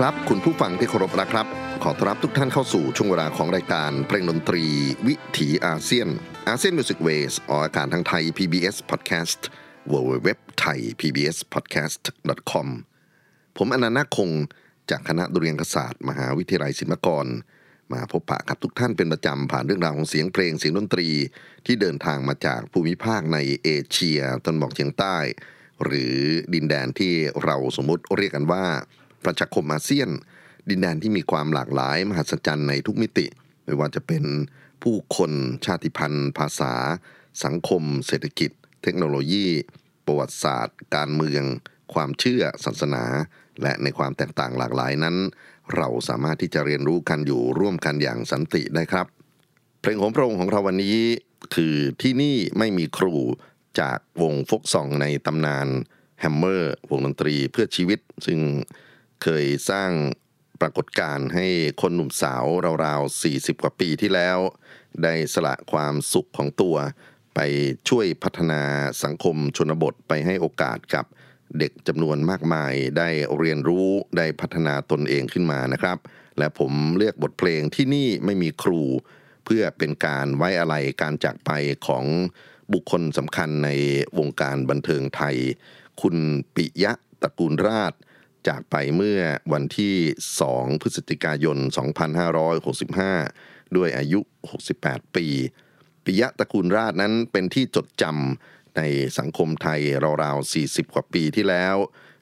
[0.00, 1.46] ครับ คุณผู้ฟังที่เคารพนะครับ
[1.82, 4.64] ขอต้อนรับทุกท่านเข้าสู่ช่วงเวลาของรายการเพลงดนตรี
[5.06, 6.08] วิถีอาเซียน
[6.48, 9.40] ASEAN Music Ways ออกอากาศทางไทย PBS Podcast
[9.92, 10.28] w w w
[10.62, 12.02] t h a i PBS Podcast
[12.50, 12.68] com
[13.56, 14.30] ผมอนันต์คง
[14.90, 17.26] จากคณะดุริยางคศาสตร์ มหาวิทยาลัยศิลปากร
[17.92, 21.08] มาพบปะกับทุกท่านเป็นประจำผ่านเรื่องราวของเสียงเพลงเสียงดนตรี
[21.66, 25.16] ที่เดินทางมาจากภูมิภาคในเอเชียตะวันออกเฉียงใต้
[25.84, 26.14] หรือ
[26.54, 28.64] ดินแดนที่เราสมมติเรียกกันว่า
[29.24, 30.08] ประชาคมอาเซียน
[30.68, 33.26] ดินแดนที่มีความหลากหลาย มหัศจรรย์ในทุกมิติ
[33.64, 34.24] ไม่ว่าจะเป็น
[34.82, 35.32] ผู้คน
[35.64, 36.72] ชาติพันธุ์ ภาษา
[37.44, 38.50] สังคม เศรษฐกิจ
[38.82, 39.46] เทคโนโลยี
[40.06, 41.44] ประวัติศาสตร์ การเมือง
[41.94, 43.04] ความเชื่อศาสนา
[43.62, 45.16] และในความแตกต่างหลากหลายนั้น
[45.76, 49.06] เราสามารถที่จะเรียนรู้กันอยู่ร่วมกันอย่างสันติได้ครับ
[49.80, 50.98] เพลงของพระองค์ของเราวันนี้
[51.54, 53.14] คือที่นี่ไม่มีครู
[53.80, 55.68] จากวง folk song ในตำนาน
[56.20, 58.38] แฮมเมอร์วงดนตรีเพื่อชีวิต ซึ่ง
[59.24, 59.90] เคยสร้าง
[60.60, 61.46] ปรากฏการณ์ให้
[61.80, 62.44] คนหนุ่มสาว
[62.84, 64.38] ราวๆ 40 กว่าปีที่แล้ว
[65.02, 66.76] ได้สละความสุขของตัว
[67.34, 67.40] ไป
[67.88, 68.62] ช่วยพัฒนา
[69.02, 71.04] สังคมชนบทไปให้โอกาสกับ
[71.58, 73.88] เด็กจำนวนมากมายได้เรียนรู้
[74.18, 75.98] ได้พัฒนาตนเองขึ้นมานะครับ
[76.38, 78.82] และผมเลือกบทเพลงที่นี่ไม่มีครู
[79.44, 81.50] เพื่อเป็นการไว้อะไรการจากไป
[81.86, 82.04] ของ
[82.72, 83.70] บุคคลสำคัญใน
[84.18, 85.36] วงการบันเทิงไทย
[86.00, 86.16] คุณ
[86.54, 86.92] ปิยะ
[87.22, 87.94] ตระกูลราช
[88.48, 89.20] จากไปเมื่อ
[89.52, 89.94] วันที่
[90.40, 91.58] 2 พฤศจิกายน
[92.86, 94.20] 2565 ด้วยอายุ
[94.68, 95.26] 68 ปี
[96.04, 98.82] ปิยะตระกูลราชนั้นเป็นที่จดจำใน
[99.18, 99.80] สังคมไทย
[100.22, 101.76] ราวๆ 40 กว่าปีที่แล้ว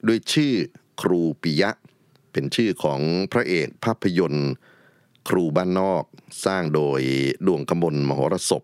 [0.07, 0.55] ด้วยชื่อ
[1.03, 1.71] ครูปิยะ
[2.33, 3.01] เป็นชื่อของ
[3.33, 4.51] พระเอกภาพยนตร์
[5.29, 6.05] ครูบ้านนอก
[6.47, 7.01] สร้างโดย
[7.47, 8.63] ดวงกมลมโหรสพ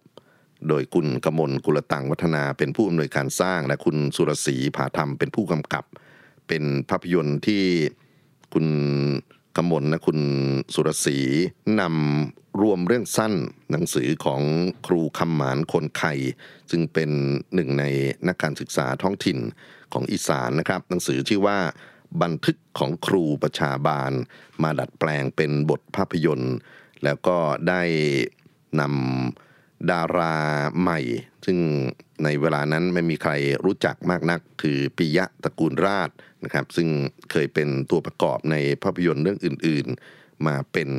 [0.68, 5.84] โดยคุณกมลกุลตังวัฒนาเป็นผู้อำนวยการสร้างและคุณสุรศรีผาธรรมเป็นผู้กำกับ
[6.48, 7.64] เป็นภาพยนตร์ที่
[8.52, 8.66] คุณ
[9.56, 10.20] กมลและคุณ
[10.74, 11.18] สุรศรี
[11.80, 13.34] นำรวมเรื่องสั้น
[13.70, 14.42] หนังสือของ
[14.86, 16.14] ครูคำหมานคนไข่
[16.70, 17.10] ซึ่งเป็น
[17.54, 17.84] หนึ่งใน
[18.28, 19.38] นักการศึกษาท้องถิ่น
[19.92, 21.58] ของอีสานนะครับ หนังสือชื่อว่า
[22.22, 24.12] บันทึกของครูประชาบาล
[24.62, 26.56] มาดัดแปลงเป็นบทภาพยนตร์
[27.04, 27.36] แล้วก็
[27.68, 27.82] ได้
[28.80, 29.47] นำ
[29.90, 30.34] ดารา
[30.80, 31.00] ใหม่
[31.46, 31.58] ซึ่ง
[32.24, 33.32] ในเวลานั้นไม่มีใคร
[33.64, 36.10] รู้จักมากนักคือปิยะตระกูลราช
[36.44, 36.88] นะครับ ซึ่ง
[37.30, 39.86] เคยเป็นตัวประกอบในภาพยนตร์เรื่องอื่น
[40.16, 40.90] ๆ มาเป็น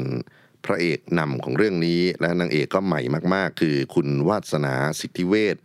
[0.65, 3.01] พระเอกนำของเรื่องนี้ และนางเอกก็ใหม่
[3.33, 5.57] มาก ๆ คือคุณวาสนาสิทธิเวช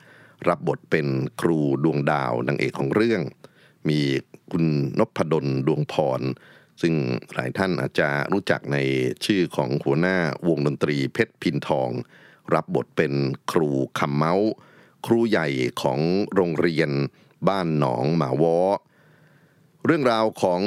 [0.49, 1.07] รับบทเป็น
[1.41, 3.21] ครูดวงดาวนางเอกของเรื่อง
[3.89, 4.01] มี
[4.53, 4.65] คุณ
[4.99, 6.21] นพดลดวงพร
[6.83, 6.95] ซึ่ง
[7.35, 8.79] หลายท่านอาจจะรู้จักใน
[9.25, 10.19] ชื่อของหัวหน้า
[10.49, 11.91] วงดนตรีเพชรพินทอง
[12.55, 13.13] รับบทเป็น
[13.53, 14.51] ครูคำเมาส์
[15.07, 15.49] ครูใหญ่
[15.83, 16.01] ของ
[16.35, 16.91] โรงเรียน
[17.49, 18.59] บ้านหนองหมาวอ
[19.87, 20.63] เรื่องราวของ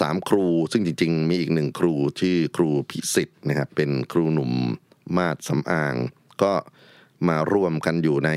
[0.00, 4.52] สามครูซึ่งจริงๆ มีอีกหนึ่งครูชื่อครูพิสิทธิ์นะครับเป็นครูหนุ่ม
[5.16, 5.94] มาดสำอาง
[6.42, 6.52] ก็
[7.28, 8.30] มารวมกันอยู่ใน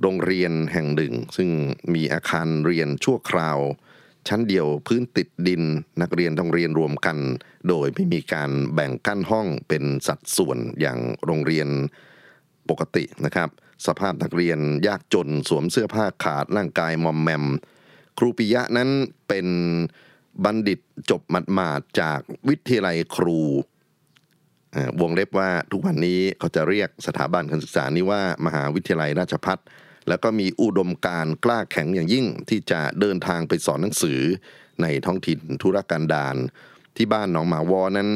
[0.00, 1.50] โรงเรียนแห่งหนึ่ง ซึ่ง
[1.94, 3.58] มีอาคารเรียนชั่วคราว
[4.28, 5.62] ชั้นเดียวพื้นติดดิน
[6.02, 7.16] นักเรียนต้องเรียนรวมกัน
[7.68, 11.68] โดยไม่มีการแบ่งกั้นห้องเป็นสัดส่วนอย่างโรงเรียน
[12.68, 13.48] ปกตินะครับ
[13.86, 17.44] สภาพนักเรียนยากจนสวมเสื้อผ้าขาดร่างกายมอมแมม
[18.18, 18.90] ครูปิยะนั้น
[19.28, 19.46] เป็น
[20.44, 20.80] บัณฑิต
[21.10, 21.22] จบ
[21.58, 23.40] มาดจากวิทยาลัยครู
[24.74, 29.58] อ่าวงเล็บว่าทุกวันนี้เขาจะเรียกสถาบันการศึกษานี้ว่ามหาวิทยาลัยราชพัฒ
[30.08, 34.20] แล้วก็มีอุดมการกล้าแข็งอย่างยิ่งที่จะเดินทางไปสอนหนังสือ
[34.82, 36.36] ในท้องถิ่นธุรกันดาร
[36.96, 38.08] ที่บ้านหนองหมาวอนั้น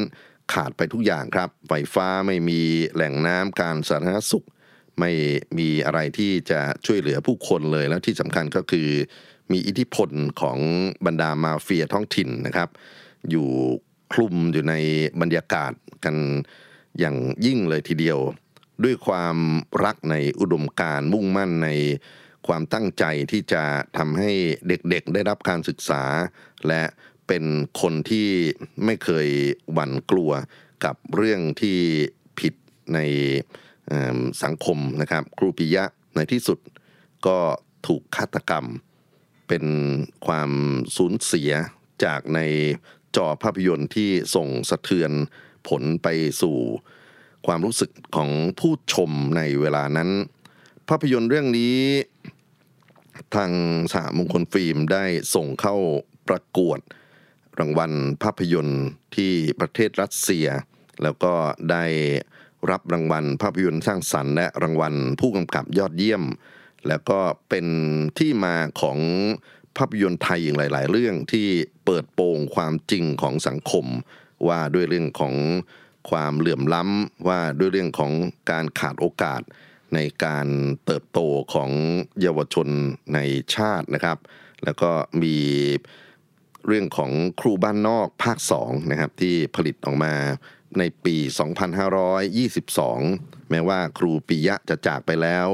[0.53, 2.61] ขาดไปทุกอย่างครับ ไฟฟ้าไม่มี
[2.93, 4.45] แหล่งน้ำการสาธารณสุข
[4.99, 5.11] ไม่
[5.57, 8.89] มีอะไรที่จะช่วยเหลือผู้คนเลยแล้วที่สำคัญก็คือ
[9.51, 10.09] มีอิทธิพล
[10.41, 10.59] ของ
[11.05, 12.69] บรรดามาเฟียท้องถิ่นนะครับ
[13.29, 13.47] อยู่
[14.13, 14.73] คลุมอยู่ใน
[15.21, 15.71] บรรยากาศ
[16.05, 16.15] กัน
[16.99, 17.15] อย่าง
[17.45, 18.19] ยิ่งเลยทีเดียว
[18.83, 19.37] ด้วยความ
[19.85, 21.69] รักในอุดมการ์มุ่งมั่นใน
[22.47, 23.63] ความตั้งใจที่จะ
[23.97, 24.31] ทำให้
[24.67, 26.03] เด็กๆได้รับการศึกษา
[26.67, 26.83] และ
[27.27, 27.43] เป็น
[27.81, 28.29] คนที่
[28.85, 29.27] ไม่เคย
[29.73, 30.31] หวั่นกลัว
[30.85, 31.79] กับเรื่องที่
[32.39, 32.53] ผิด
[32.93, 32.99] ใน
[34.43, 35.83] สังคมนะครับครูปิยะ
[36.15, 36.59] ในที่สุด
[37.27, 37.39] ก็
[37.87, 38.65] ถูกฆาตกรรม
[39.47, 39.65] เป็น
[40.27, 40.51] ความ
[40.97, 41.51] สูญเสีย
[42.05, 42.39] จากใน
[43.15, 45.11] จอภาพยนตร์ที่ส่งสะเทือน
[45.67, 46.07] ผลไป
[46.41, 46.57] สู่
[47.47, 48.29] ความรู้สึกของ
[48.59, 50.09] ผู้ชมในเวลานั้น
[50.89, 51.77] ภาพยนตร์เรื่องนี้
[53.35, 53.51] ทาง
[53.93, 55.05] สหมงคลฟิล์มได้
[55.35, 55.75] ส่งเข้า
[56.27, 56.79] ประกวด
[57.59, 57.91] รางวัล
[58.23, 58.83] ภาพยนตร์
[59.15, 60.47] ที่ประเทศรัสเซีย
[61.03, 61.33] แล้วก็
[61.71, 61.85] ได้
[62.71, 66.23] รับรางวัลภาพยนตร์สร้างสรรค์และรางวัลผู้กำกับยอดเยี่ยม
[66.87, 67.65] แล้วก็เป็น
[68.17, 68.99] ที่มาของ
[69.77, 71.47] ภาพยนตร์ไทยอย่างหลาย ๆ เรื่องที่
[71.85, 73.85] เปิดโปงความจริงของสังคม
[74.47, 75.35] ว่าด้วยเรื่องของ
[76.09, 78.11] ความเหลื่อมล้ำว่าด้วยเรื่องของ
[78.51, 79.41] การขาดโอกาส
[79.93, 80.47] ในการ
[80.85, 81.19] เติบโต
[81.53, 81.69] ของ
[82.21, 82.67] เยาวชน
[83.13, 83.19] ใน
[83.55, 84.17] ชาตินะครับ
[84.63, 84.91] แล้วก็
[85.23, 85.37] มี
[86.67, 90.13] เรื่องของครูบ้านนอกภาค2นะครับที่ผลิตออกมา
[90.79, 91.15] ในปี
[92.53, 95.47] 2522 แม้ว่าครูปิยะจะจากไปแล้ว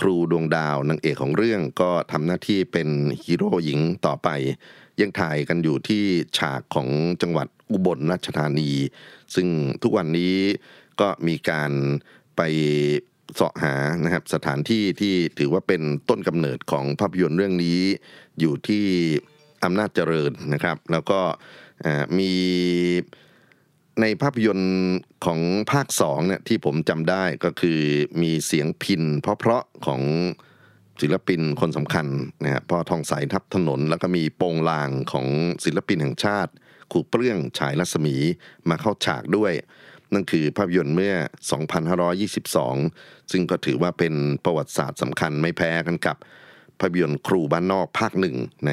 [0.00, 2.88] ครูดวงดาวนางเอกของเรื่องก็ทำหน้าที่เป็น
[3.22, 4.28] ฮีโร่หญิงต่อไป
[5.00, 6.04] ยังถ่ายกันอยู่ที่
[6.38, 6.88] ฉากของ
[7.22, 8.70] จังหวัดอุบลราชธานี
[9.34, 9.48] ซึ่ง
[9.82, 10.36] ทุกวันนี้
[11.00, 11.72] ก็มีการ
[12.36, 12.40] ไป
[13.34, 17.80] เสาะหานะครับสถานที่ที่ถือว่าเป็นต้นกำเนิดของภาพยนตร์เรื่องนี้
[18.40, 18.84] อยู่ที่
[19.64, 21.20] อำนาจเจริญนะครับ แล้วก็
[22.18, 22.32] มี
[24.00, 24.72] ในภาพยนตร์
[25.24, 25.40] ของ
[25.72, 27.80] ภาคสองเนี่ยที่ผมจำได้ก็คือ
[28.22, 30.02] มีเสียงพินเพราะๆของ
[31.00, 32.06] ศิลปินคนสำคัญ
[32.42, 35.26] นะฮะพ่อทองสายทับถนน แล้วก็มีโปงลางของ
[35.64, 36.52] ศิลปินแห่งชาติ
[36.92, 38.16] ขูเปลื้องฉายรัศมี
[38.68, 39.52] มาเข้าฉากด้วย
[40.12, 41.14] นั่นคือภาพยนตร์เมื่อ
[42.62, 46.16] 2522 ซึ่งก็ถือว่าเป็นประวัติศาสตร์สำคัญไม่แพ้กันกับ
[46.80, 48.70] ภาพยนตร์ครูบ้านนอกภาคหนึ่งใน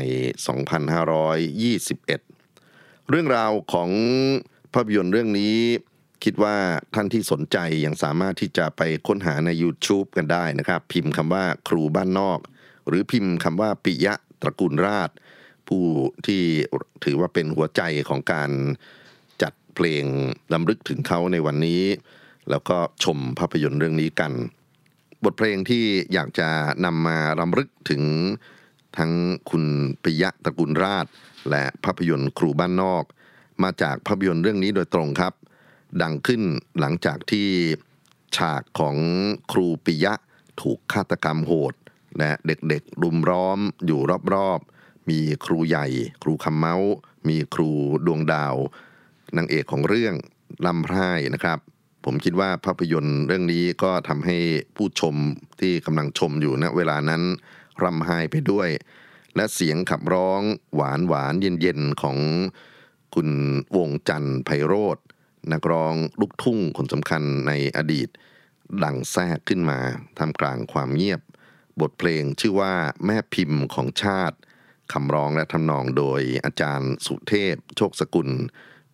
[1.59, 3.89] 2521 เรื่องราวของ
[4.73, 5.55] ภาพยนตร์เรื่องนี้
[6.23, 6.55] คิดว่า
[6.95, 12.39] ท่านที่สนใจยังสามารถที่จะไปค้นหาใน YouTube กันได้นะครับ พิมพ์คำว่าครูบ้านนอก
[12.87, 15.09] หรือพิมพ์คำว่าปิยะตระกูลราช
[15.67, 15.83] ผู้
[16.25, 16.41] ที่
[17.03, 18.51] ถือว่าเป็นหัวใจของการ
[19.41, 20.05] จัดเพลง
[20.53, 21.83] ลำลึกถึงเขาในวันนี้
[22.49, 24.31] แล้วก็ชมภาพยนตร์เรื่องนี้กัน
[25.23, 25.83] บทเพลงที่
[26.13, 26.49] อยากจะ
[26.85, 28.03] นำมารำลึกถึง
[28.97, 29.11] ทั้ง
[29.49, 29.63] คุณ
[30.03, 31.05] ปิยะตระกูลราช
[31.49, 33.03] และภาพยนตร์ครูบ้านนอก
[33.63, 35.33] มาจากภาพยนตร์เรื่องนี้โดยตรงครับ
[36.01, 36.41] ดังขึ้น
[36.79, 37.49] หลังจากที่
[38.37, 38.97] ฉากของ
[39.51, 40.13] ครูปิยะ
[40.61, 41.73] ถูกฆาตกรรมโหด
[42.19, 43.99] และเด็กๆรุมร้อมอยู่
[44.33, 45.87] รอบๆ มีครูใหญ่
[46.23, 46.91] ครูคำเมาส์
[47.27, 47.69] มีครู
[48.05, 48.55] ดวงดาว
[49.37, 50.13] นางเอกของเรื่อง
[50.65, 51.59] ลำไพร่นะครับ
[52.05, 54.37] ผมคิดว่าภาพยนตร์เรื่องนี้ก็ทำให้
[54.75, 55.15] ผู้ชม
[55.59, 57.23] ที่กำลังชมอยู่ณเวลานั้น
[57.83, 58.69] รำไห้ไปด้วย
[59.35, 60.41] และเสียงขับร้อง
[60.75, 62.17] หวานหวานเย็นเย็นๆของ
[63.15, 63.29] คุณ
[63.77, 64.97] วงจันทร์ไพโรธ
[65.53, 68.09] นักร้องลูกทุ่งคนสำคัญในอดีต
[68.83, 69.79] ดังแทรกขึ้นมา
[70.19, 71.21] ทำกลางความเงียบ
[71.81, 72.73] บทเพลงชื่อว่า
[73.05, 74.37] แม่พิมพ์ของชาติ
[74.93, 78.29] คำร้องและทำนองโดยอาจารย์สุเทพ โชคสกุล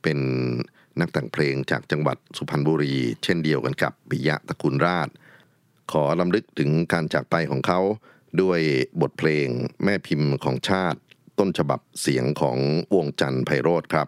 [0.01, 0.19] เป็น
[0.99, 5.09] นักแต่งเพลงจากจังหวัดสุพรรณบุรี เช่นเดียวกันกับปิยะตะกุลราช
[5.91, 7.79] ขอลำลึกถึงการจากไปของเขา
[8.41, 8.59] ด้วย
[9.01, 9.47] บทเพลง
[9.83, 10.99] แม่พิมพ์ของชาติ
[11.39, 12.57] ต้นฉบับเสียงของ
[12.95, 14.07] วงจันทร์ไพโรธครับ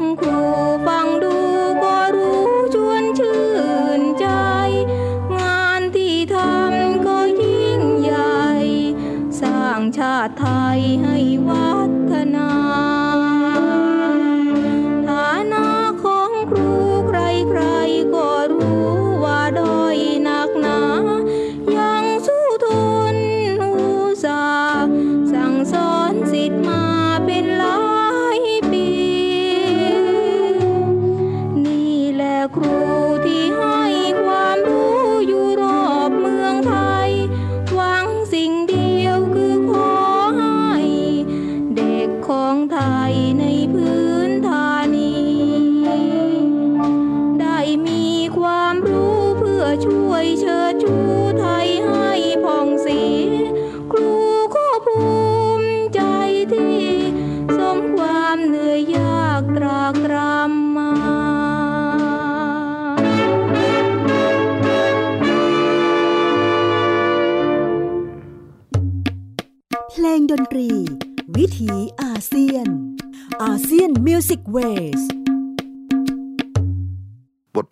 [0.00, 0.24] อข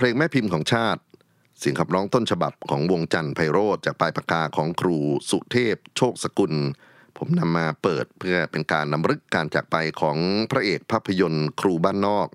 [0.00, 1.02] เพลงแม่พิมพ์ของชาติ
[1.58, 4.98] เสียงขับร้องต้นฉบับของวงจันทร์ไพโรธจากปลายปากกาของครู
[5.30, 6.52] สุเทพ โชคสกุล
[7.16, 10.16] ผมนำมาเปิดเพื่อเป็นการนำรึกการจากไปของ
[10.50, 12.28] พระเอกภาพยนตร์ ครูบ้านนอก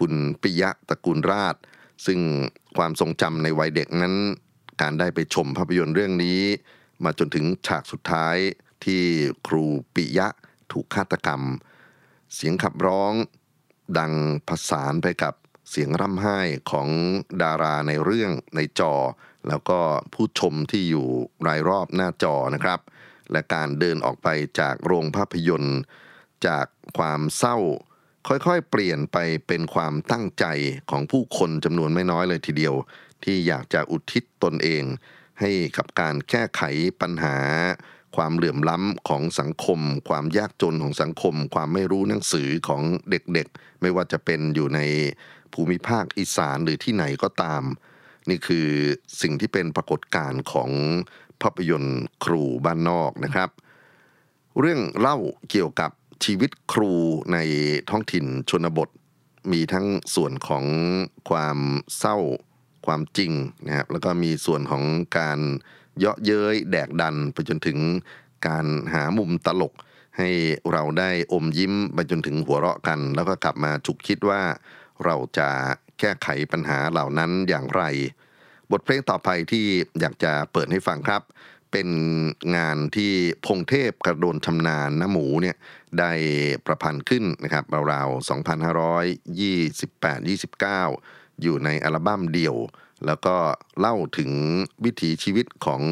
[0.00, 1.56] คุณปิยะตระกูลราช
[2.06, 2.20] ซึ่ง
[2.76, 4.14] ความทรงจำในวัยเด็กนั้น
[4.80, 6.40] การได้ไปชมภาพยนตร์เรื่องนี้
[7.04, 8.36] มาจนถึงฉากสุดท้าย
[8.84, 9.02] ที่
[9.46, 9.64] ครู
[9.94, 10.28] ปิยะ
[10.72, 11.42] ถูกฆาตกรรม
[12.34, 13.12] เสียงขับร้อง
[13.98, 14.12] ดัง
[14.48, 15.34] ผสานไปกับ
[15.74, 16.38] เสียงร่ำไห้
[16.70, 16.88] ของ
[17.42, 18.94] ดาราในเรื่องในจอ
[19.48, 19.80] แล้วก็
[20.14, 21.06] ผู้ชมที่อยู่
[21.46, 22.80] รายรอบหน้าจอนะครับ
[23.32, 24.28] และการเดินออกไป
[24.60, 25.80] จากโรงภาพยนตร์
[26.46, 26.66] จาก
[26.98, 27.56] ความเศร้า
[28.28, 30.44] ค่อยๆ เปลี่ยนไปเป็นความตั้งใจ
[30.90, 32.74] ของผู้คนจำนวนไม่น้อยเลยทีเดียว
[33.24, 34.84] ที่อยากจะอุทิศตนเอง
[35.40, 36.62] ให้กับการแก้ไข
[37.00, 37.36] ปัญหา
[38.16, 44.80] ความเหลื่อมล้ำของสังคม ความยากจนของสังคม ความไม่รู้หนังสือของเด็กๆ ไม่ว่าจะเป็นอยู่ใน
[45.54, 47.62] ภูมิภาคอีสานหรือที่ไหนก็ตาม
[48.28, 48.68] นี่คือ
[49.20, 50.70] สิ่งที่เป็นปรากฏการณ์ของ
[51.42, 53.50] ภาพยนตร์ครูบ้านนอกนะครับ
[54.60, 55.16] เรื่องเล่า
[55.50, 55.90] เกี่ยวกับ
[56.24, 56.92] ชีวิตครู
[57.32, 57.38] ใน
[57.90, 58.88] ท้องถิ่นชนบท
[59.52, 60.64] มีทั้งส่วนของ
[61.30, 61.58] ความ
[61.98, 62.16] เศร้า
[62.86, 63.32] ความจริง
[63.66, 64.84] นะครับแล้วก็มีส่วนของ
[65.18, 65.38] การ
[65.98, 67.78] เยาะเย้ยแดกดันไปจนถึง
[68.46, 69.72] การหามุมตลก
[70.18, 70.28] ให้
[70.72, 74.42] เราได้อมยิ้มไปจนถึงหัวเราะกัน แล้วก็กลับมาฉุกคิดว่า
[75.04, 75.48] เราจะ
[76.00, 77.82] แก้ไขปัญหาเหล่านั้นอย่างไร
[78.70, 79.66] บทเพลงต่อไปที่
[80.00, 81.22] อยากจะเปิดให้ฟังครับ
[81.72, 81.88] เป็น
[82.56, 83.12] งานที่
[83.46, 85.56] พงเทพกระโดนชำนาญน้หมูเนี่ย
[85.98, 86.12] ได้
[86.66, 88.28] ประพันธ์ขึ้นนะครับราวๆ
[90.90, 92.56] 2528-29 อยู่ในอัลบั้มเดี่ยว
[93.06, 93.36] แล้วก็
[93.78, 94.30] เล่าถึง
[94.84, 95.82] วิถีชีวิตของ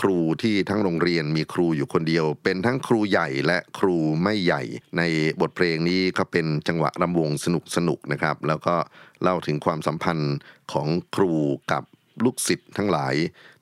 [0.00, 4.62] ครูที่ทั้งโรงเรียนมีครูอยู่คนเดียว เป็นทั้งครูใหญ่และครูไม่ใหญ่
[4.98, 5.02] ใน
[5.40, 8.76] บทเพลงนี้ก็เป็นจังหวะรำวงสนุกสนุกๆนะครับ แล้วก็
[9.22, 10.36] เล่าถึงความสัมพันธ์
[10.72, 11.32] ของครู
[11.72, 11.82] กับ
[12.24, 13.14] ลูกศิษย์ทั้งหลาย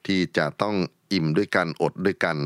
[0.07, 0.77] ที่จะต้อง
[1.13, 2.37] อิ่มด้วยกันอดด้วยกัน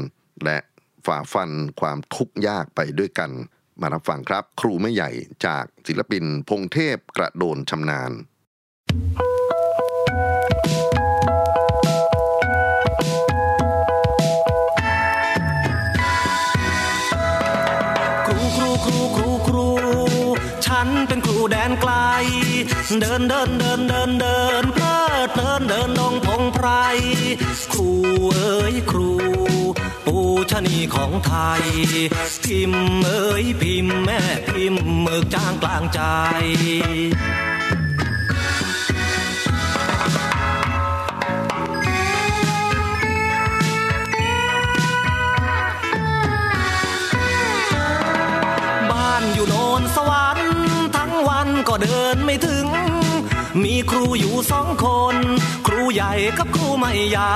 [0.44, 0.58] และ
[1.06, 1.50] ฝ่าฟัน
[1.80, 3.30] ความทุกข์ยากไปด้วยกัน
[3.80, 5.10] มารับฟังครับ ครูไม่ใหญ่
[5.46, 8.12] จากศิลปินพงเทพกระโดนชำนาญ
[18.84, 20.04] ครูครูครูครู
[20.66, 21.92] ฉันเป็นครูแดนไกล
[23.00, 26.68] เดินเดินเดินเดินเดินเพลิดเพลินเดินดงพงไพร
[27.72, 27.90] ครู
[28.34, 29.12] เอ๋ยครู
[30.06, 30.16] ปู
[30.50, 31.64] ชนีของไทย
[32.44, 36.00] พิมพ์เอ๋ยพิมพ์แม่พิมพ์เมือกจ้างกลางใจ
[54.50, 55.16] สองคน
[55.66, 57.34] ครูใหญ่กับครูไม่ใหญ่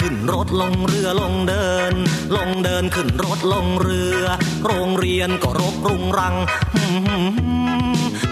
[0.00, 1.94] ขึ้นรถลงเรือลงเดิน
[2.36, 4.22] ลงเดินขึ้นรถลงเรือ
[4.66, 6.34] โรงเรียนก็รกรุงรัง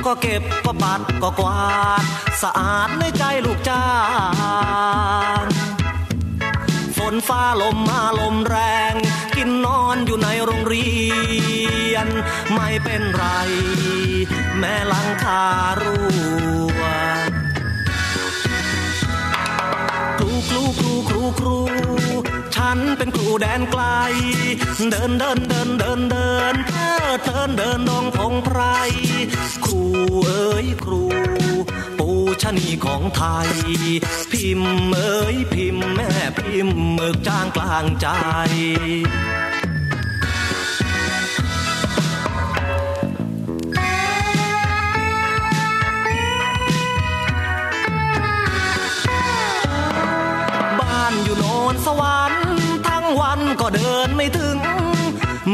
[0.07, 1.61] ก็เก็บก็ปัดก็กวา
[2.01, 2.03] ด
[2.42, 3.87] สะอาดในใจลูกจ้า
[5.42, 5.45] ง
[6.97, 8.59] ฝนฟ้าลมมาลมแร
[8.92, 8.95] ง
[9.37, 10.90] กินนอนอยู่ในโรงเรี
[11.92, 12.07] ยน
[12.55, 13.25] ไม่เป็นไร
[14.59, 15.45] แม่ลังคา
[15.81, 16.71] รั่
[20.78, 21.58] ครูครูครู
[22.56, 23.85] ฉันเป็นครูแดนไกล
[24.90, 28.61] เดินเดินเดินเดินเดินเพลิดเพลินเดินดงพงไพร
[29.64, 29.80] ครู
[30.24, 31.02] เอ๋ยครู
[31.98, 32.08] ปู
[32.42, 33.50] ชนีของไทย
[34.32, 38.08] พิมพ์เอ๋ยพิมพ์แม่พิมพ์เมือกจ้างกลางใจ
[52.00, 52.46] วรรค์
[52.88, 54.59] ทั้งวันก็เดินไม่ถึง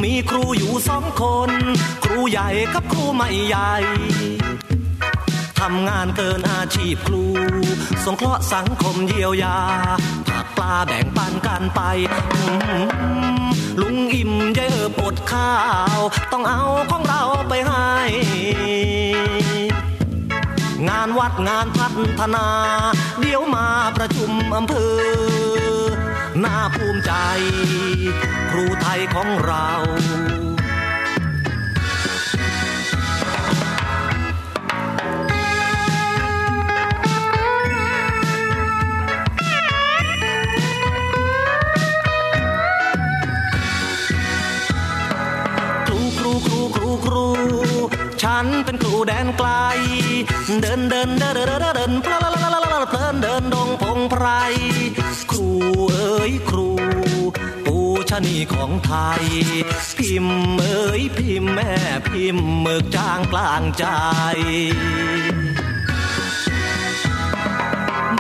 [0.03, 1.51] มีครูอยู่สองคน
[2.05, 3.72] ครูใหญ่กับครูไม่ใหญ่
[5.61, 7.24] ทำงานเกินอาชีพครู
[8.05, 9.59] สงเคราะห์สังคมเยียวยา
[10.29, 11.81] ผักปลาแบ่งปันกันไป
[13.81, 15.53] ลุงอิ่มยายเอิบอดข้า
[15.96, 15.98] ว
[16.33, 17.88] ต้องเอาของเราไปให้
[20.88, 22.46] งานวัดงานพัฒนา
[23.20, 25.47] เดี๋ยวมาประชุมอำเภอ
[26.44, 27.12] น่าภูมิใจ
[28.51, 29.68] ครูไทยของเรา
[45.87, 47.27] ครูครูครูครูครู
[48.22, 49.48] ฉันเป็นครูแดนไกล
[50.61, 54.27] เดินเดินเดินเดินเดินเดินเพลิ นเพลินเดินดงพงไพร
[55.31, 55.49] ครู
[55.93, 56.69] เอ๋ยครู
[57.67, 57.77] ปู
[58.11, 59.25] ชนีของไทย
[59.99, 61.73] พิมพ์เอ๋ยพิมพ์แม่
[62.09, 63.85] พิมพ์เมือกจางกลางใจ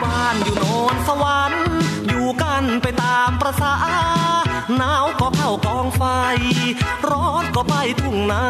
[0.02, 1.64] บ้านอยู่โนนสวรรค์
[2.08, 3.74] อยู่กันไปตามประษา
[4.76, 6.02] หนาวก็เข้ากองไฟ
[7.08, 8.46] ร้อนก็ไปทุ่งนา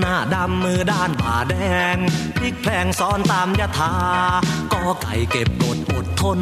[0.00, 1.54] หน้าดำมือด้านผ่าแด
[1.94, 1.96] ง
[2.36, 3.94] พลิกแพลงซ้อนตามยถา
[4.72, 6.40] ก็ไก่เก็บกดอดทน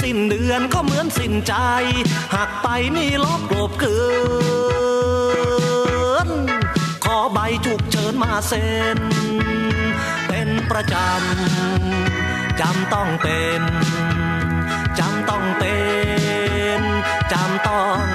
[0.00, 1.54] สิ้นเดือนก็เหมือนสิ้นใจ
[2.34, 3.98] หักไปนี่ลบกลบเกลื
[7.04, 8.98] ขอใบฉุกเฉินมาเซ็น
[10.28, 13.62] เป็นประจำ จำต้องเป็น
[14.98, 15.76] จำต้องเป็
[16.78, 16.80] น
[17.32, 18.09] จำต้อง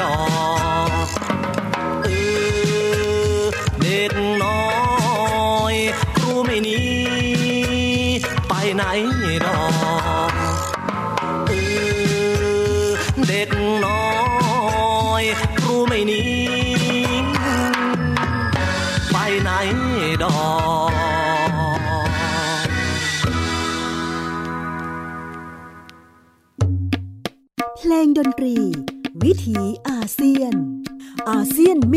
[0.00, 0.33] ดอ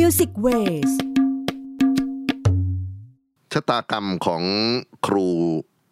[0.07, 0.47] เซียนมิวสิกเว
[0.89, 0.91] ส
[3.53, 4.43] ชะตากรรมของ
[5.07, 5.27] ครู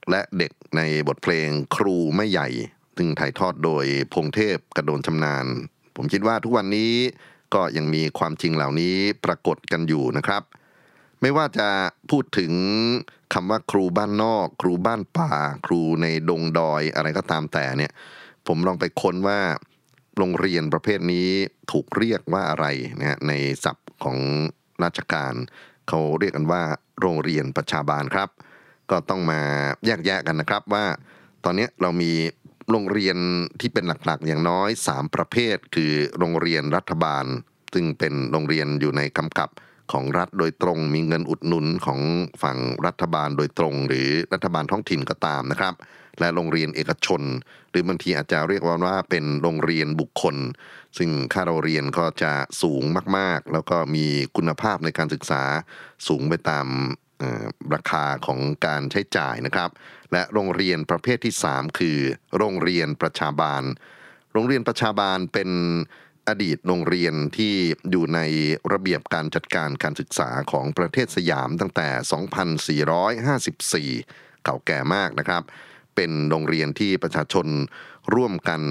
[0.10, 2.48] และเด็กในบทเพลงครูไม่ใหญ่
[2.98, 5.46] ซึ่งถ่ายทอดโดยพงเทพกระโดนชำนาญ
[5.96, 6.94] ผมคิดว่าทุกวันนี้
[7.54, 10.44] ก็ยังมีความจริงเหล่านี้ปรากฏกันอยู่นะครับ
[11.22, 11.68] ไม่ว่าจะ
[12.10, 12.54] พูดถึง
[13.34, 15.32] คำว่าครูบ้านนอก ครูบ้านป่า
[15.66, 17.92] ครูในดงดอยอะไรก็ตามแต่เนี่ย
[18.48, 19.40] ผมลองไปค้นว่า
[20.18, 21.30] โรงเรียนประเภทนี้
[21.72, 22.66] ถูกเรียกว่าอะไร
[23.00, 23.34] นะฮะใน
[23.66, 24.18] ศัพท์ ของ
[24.84, 25.34] ราชการ
[25.90, 26.64] เขาเรียกกันว่า
[27.02, 28.30] โรงเรียนประชาบาลครับ
[28.92, 29.42] ก็ต้องมา
[29.86, 30.86] แยกแยะกันนะครับว่า
[31.44, 32.12] ตอนนี้เรามี
[32.72, 33.18] โรงเรียน
[33.60, 37.26] ที่เป็นหลักๆ อย่างน้อย 3 ประเภท คือโรงเรียนรัฐบาล
[37.74, 39.50] ซึ่งเป็นโรงเรียนอยู่ในกำกับ
[39.92, 42.00] ของรัฐโดยตรงมีเงินอุดหนุนของ
[42.44, 45.74] ฝั่งรัฐบาลโดยตรง หรือรัฐบาลท้องถิ่นก็ตามนะครับ
[46.20, 47.22] และโรงเรียนเอกชน
[47.72, 50.36] หรือบางทีอาจจะเรียกว่าว่าเป็นโรงเรียนบุคคล
[50.98, 52.84] ซึ่งค่าเราเรียนก็จะสูง
[53.18, 55.44] มากๆ แล้วก็มีคุณภาพในการศึกษา
[56.08, 56.68] สูงไปตาม
[57.74, 59.70] ราคาของการใช้จ่ายนะครับ
[60.12, 61.98] และโรงเรียนประเภทที่ 3 คือ
[62.38, 63.64] โรงเรียนประชาบาล
[64.34, 65.50] โรงเรียนประชาบาลเป็น
[66.28, 67.54] อดีตโรงเรียนที่
[67.92, 68.20] อยู่ใน
[68.74, 71.88] ระเบียบการจัดการการศึกษาของประเทศสยามตั้งแต่
[73.98, 75.44] 2454 เก่าแก่มากนะครับ
[75.96, 77.48] เป็นโรงเรียนที่ประชาชน
[78.16, 78.62] ร่วมกัน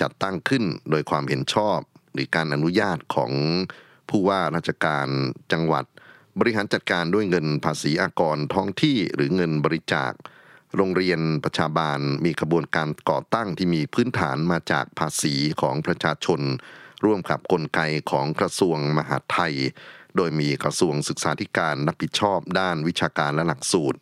[0.00, 1.78] จัดตั้งขึ้นโดยความเห็นชอบ
[2.12, 3.32] หรือการอนุญาตของ
[4.08, 5.08] ผู้ว่าราชการ
[5.52, 5.84] จังหวัด
[6.38, 10.12] บริหารจัดการด้วยเงินภาษีอากรท้องที่หรือเงินบริจาค
[10.76, 16.40] โรงเรียนประชาบาลมีกระบวนการก่อตั้งที่มีพื้นฐานมาจากภาษีของประชาชน
[17.04, 19.54] ร่วมกับกลไกของกระทรวงมหาดไทย
[20.16, 23.98] โดยมีกระทรวงศึกษาธิการรับผิดชอบด้านวิชาการและหลักสูตร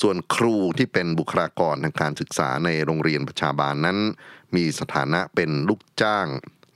[0.00, 3.98] ส่วนครูที่เป็นบุคลากรทางการศึกษาในโรงเรียนประชาบาลนั้น
[4.56, 6.26] มีสถานะเป็นลูกจ้าง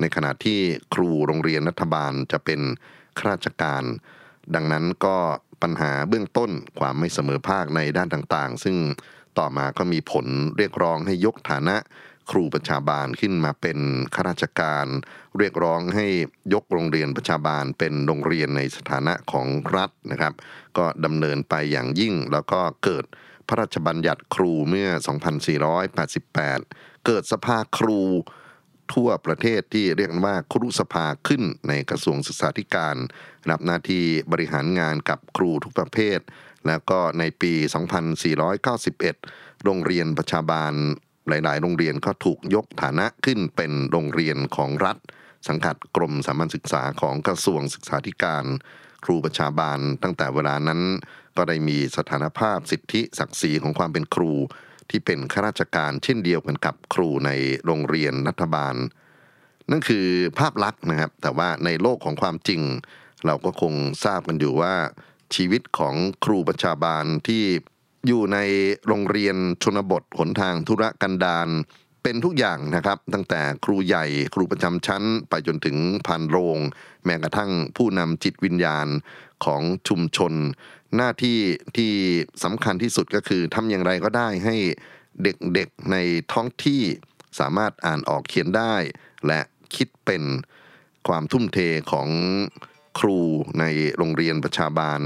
[0.00, 0.60] ในขณะที่
[0.94, 2.60] ครูโรงเรียนรัฐบาลจะเป็น
[3.18, 3.82] ข้าราชการ
[4.54, 5.16] ดังนั้นก็
[5.62, 8.76] ปัญหาเบื้องต้นความไม่เสมอภาคในด้านต่างๆ ซึ่ง
[9.38, 10.26] ต่อมาก็มีผล
[10.56, 11.76] เรียกร้องให้ยกฐานะ
[12.30, 13.78] ครูประชาบาลขึ้นมาเป็น
[14.14, 14.86] ข้าราชการ
[15.38, 16.06] เรียกร้องให้
[16.54, 20.34] ยกโรงเรียนประชาบาลเป็นโรงเรียนในสถานะของรัฐนะครับ
[20.78, 23.04] ก็ดำเนินไปอย่างยิ่งแล้วก็เกิด
[23.48, 24.88] พระราชบัญญัติครูเมื่อ
[25.76, 28.00] 2488 เกิดสภาครู
[28.94, 32.96] ทั่วประเทศที่เรียกว่าครุสภาขึ้นในกระทรวงศึกษาธิการ
[33.50, 36.18] รับหน้าที่บริหารงานกับครูทุกประเภท
[36.66, 37.52] แล้วก็ในปี
[38.78, 40.74] 2491 โรงเรียนประชาบาล
[41.28, 44.96] หลาย ๆ โรงเรียนก็ถูกยกฐานะขึ้นเป็นโรงเรียนของรัฐ
[45.48, 48.44] สังกัดกรมสามัญศึกษาของกระทรวงศึกษาธิการ
[49.04, 50.80] ครูประชาบาล ตั้งแต่เวลานั้น
[51.36, 54.32] ก็ได้มีสถานภาพสิทธิศักดิ์ศรีของความเป็นครู
[54.90, 57.30] ที่เป็นข้าราชการเช่นเดียวกันกับครูใน
[57.64, 58.74] โรงเรียนรัฐบาล
[59.70, 60.06] นั่นคือ
[60.38, 62.60] ภาพลักษณ์นะครับ แต่ว่าในโลกของความจริง
[63.26, 64.74] เราก็คงทราบกันอยู่ว่า
[65.34, 67.42] ชีวิตของครูประชาบาลที่
[68.06, 68.38] อยู่ใน
[68.86, 71.48] โรงเรียนชนบทหนทางธุรกันดาร
[72.02, 76.58] เป็นทุกอย่างนะครับ ตั้งแต่ครูใหญ่ครูประจำชั้น ไปจนถึงพันโรง
[77.04, 78.86] แม้กระทั่งผู้นำจิตวิญญาณ
[79.44, 80.32] ของชุมชน
[80.96, 81.38] หน้าที่
[81.76, 81.92] ที่
[82.44, 84.56] สำคัญที่สุดก็คือทำอย่างไรก็ได้ให้
[85.22, 85.96] เด็กๆใน
[86.32, 86.82] ท้องที่
[87.38, 88.74] สามารถอ่านออกเขียนได้
[89.26, 89.40] และ
[89.74, 90.22] คิดเป็น
[91.08, 91.58] ความทุ่มเท
[91.92, 92.08] ของ
[92.98, 93.18] ครู
[93.60, 93.64] ใน
[93.96, 95.00] โรงเรียนประชาบาล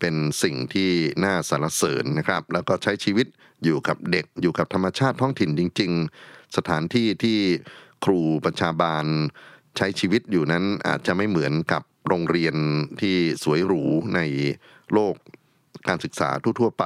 [0.00, 0.90] เป็นสิ่งที่
[1.24, 3.26] น่าสรรเสริญนะครับ แล้วก็ใช้ชีวิต
[3.64, 5.92] อยู่กับเด็กอยู่กับธรรมชาติท้องถิ่นจริง
[6.24, 7.38] ๆ สถานที่ที่
[8.04, 9.04] ครูประชาบาล
[9.76, 12.54] ใช้ชีวิตอยู่นั้นอาจจะไม่เหมือนกับโรงเรียน
[13.00, 13.82] ที่สวยหรู
[14.14, 14.20] ใน
[14.92, 15.14] โลก
[15.88, 16.30] การศึกษา
[16.60, 16.84] ทั่วๆไป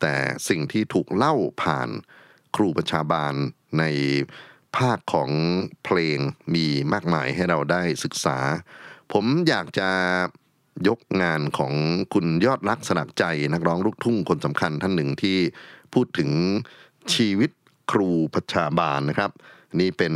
[0.00, 0.14] แต่
[0.48, 1.88] สิ่งที่ถูกเล่าผ่าน
[2.56, 3.34] ครูประชาบาล
[3.78, 3.84] ใน
[4.76, 5.30] ภาคของ
[5.84, 6.18] เพลง
[6.54, 8.38] มีมากมายให้เราได้ศึกษา
[9.12, 9.90] ผมอยากจะ
[10.88, 11.72] ยกงานของ
[12.14, 15.38] คุณยอดรักสลักใจ นักร้องลูกทุ่งคนสำคัญท่านหนึ่งที่
[15.94, 16.30] พูดถึง
[17.14, 17.50] ชีวิต
[17.90, 19.30] ครูพัชาบาลนะครับ
[19.80, 20.14] นี่เป็น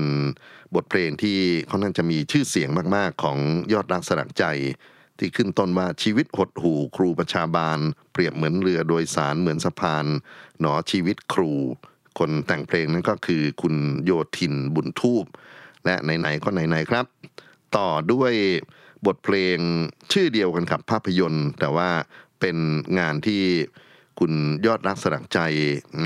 [0.75, 1.38] บทเพลงที่
[1.70, 3.38] ค่อนข้างจะมีชื่อเสียงมากๆ ของ
[3.72, 4.44] ยอดรักสลักใจ
[5.18, 7.79] ที่ขึ้นต้นว่าชีวิตหดหู่ครูประชาบาล
[8.12, 10.07] เปรียบเหมือนเรือโดยสารเหมือนสะพาน
[10.61, 11.53] หนอชีวิตครู
[12.18, 15.25] คนแต่งเพลงนั้นก็คือคุณโยทินบุญทูบ
[15.85, 17.07] และไหนๆก็ไหนๆครับ
[17.77, 18.33] ต่อด้วย
[19.06, 19.58] บทเพลง
[20.12, 21.90] ชื่อเดียวกันครับภาพยนตร์ แต่ว่า
[22.40, 22.56] เป็น
[22.98, 23.42] งานที่
[24.18, 24.32] คุณ
[24.66, 25.38] ยอดรักสลักใจ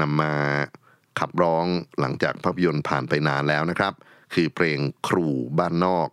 [0.00, 0.32] นำมา
[1.18, 1.66] ขับร้อง
[2.00, 3.92] หลังจากภาพยนตร์ผ่านไปนานแล้วนะครับ
[4.34, 4.78] คือเพลง
[5.08, 5.28] ครู
[5.58, 6.08] บ้านนอก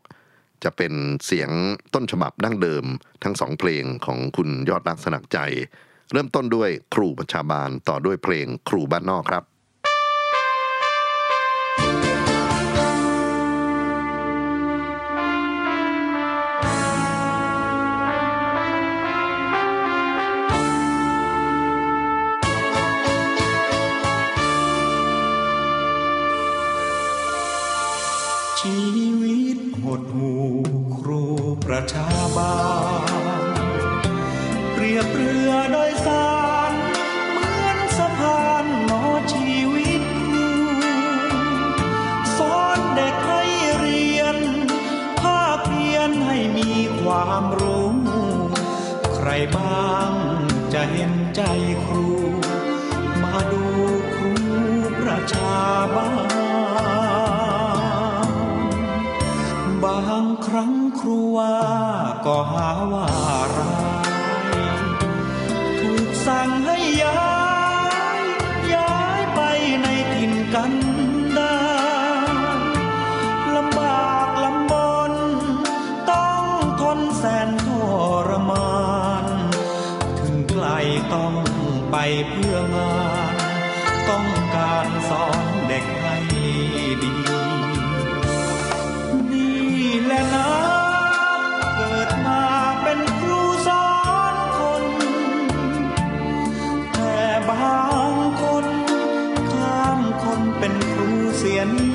[0.63, 0.93] จะเป็น
[1.25, 1.49] เสียง
[1.93, 2.85] ต้นฉบับดั้งเดิม
[3.23, 5.39] ทั้งสองเพลงของคุณยอดรักสลักใจ
[6.11, 9.43] เริ่มต้นด้วยครูประชาบาลต่อด้วยเพลงครูบ้านนอกครับ
[32.37, 32.57] บา
[33.39, 33.43] ล
[34.73, 36.31] เปรียบเรือโดยสา
[36.69, 36.71] ร
[37.31, 40.03] เหมือนสะพานหนอชีวิต
[42.37, 43.43] สอนเด็กให้
[43.79, 44.37] เรียน
[45.21, 47.91] ภาคเพียนให้มีความรู้
[49.15, 50.11] ใครบ้าง
[50.73, 51.41] จะเห็นใจ
[51.85, 52.09] ครู
[53.23, 53.65] มาดู
[54.13, 54.33] ครู
[54.99, 55.57] ประชา
[55.95, 56.09] บา
[58.27, 58.29] ล
[59.83, 61.55] บางครั้งครูว่า
[62.25, 63.07] ก็หาว่า
[63.57, 63.73] ร้า
[64.07, 64.11] ย
[65.79, 67.33] ถูกสั่งให้ย้า
[68.19, 68.21] ย
[68.75, 69.39] ย้ายไป
[69.81, 70.73] ในถิ่นกัน
[71.37, 71.57] ดา
[72.25, 74.73] รลำบากลำบ
[75.11, 75.13] น
[76.11, 76.45] ต้อง
[76.81, 77.67] ทนแสนท
[78.27, 78.77] รมา
[79.23, 79.25] น
[80.19, 80.67] ถึงไกล
[81.13, 81.33] ต้อง
[81.91, 81.95] ไป
[82.29, 82.52] เพื่อ
[101.71, 101.92] รู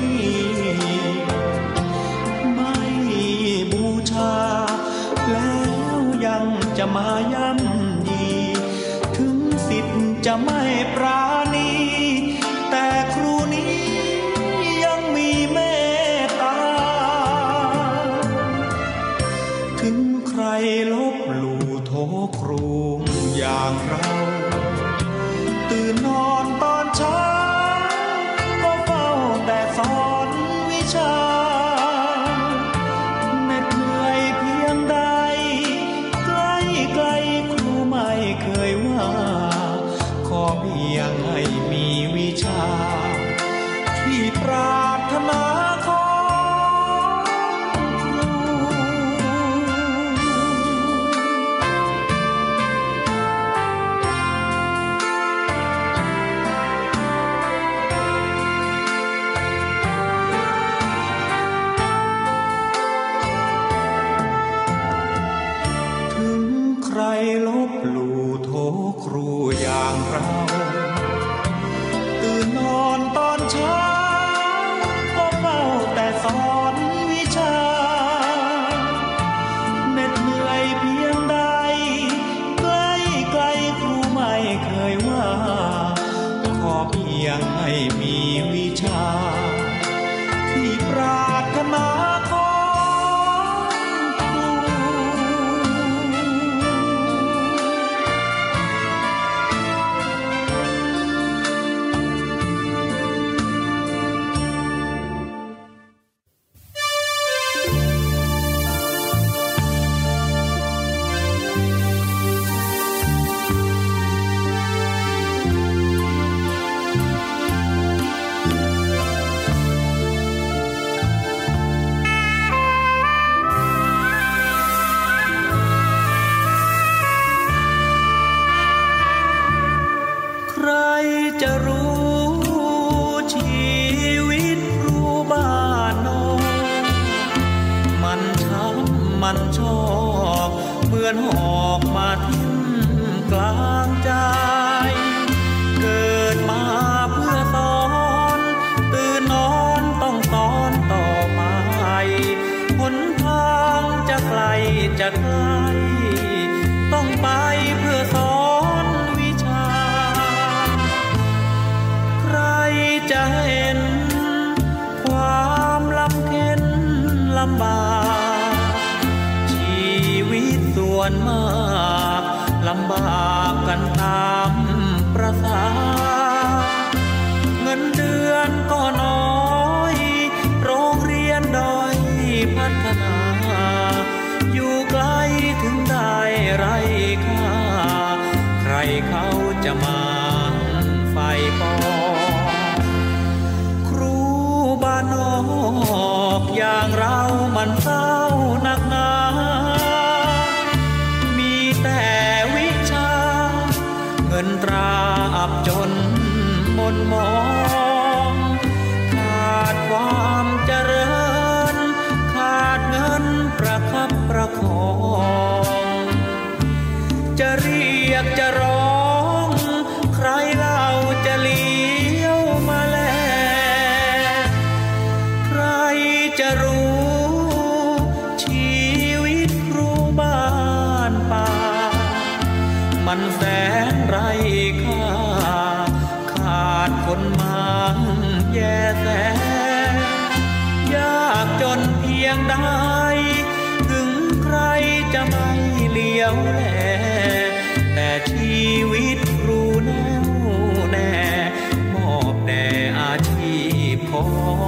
[253.39, 254.23] อาชีพขอ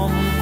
[0.07, 0.40] ง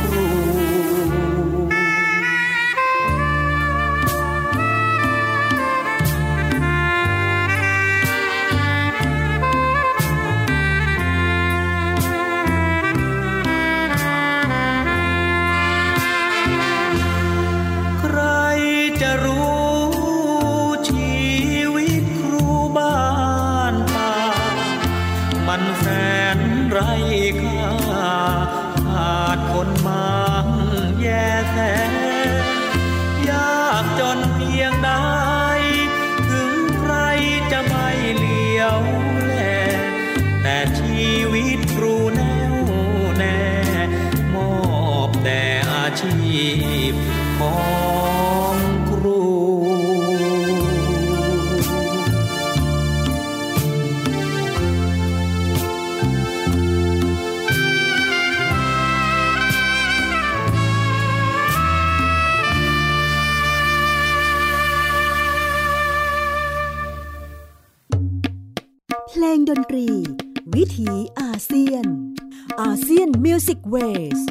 [73.50, 73.78] ยนมิวสิกเว
[74.18, 74.22] ส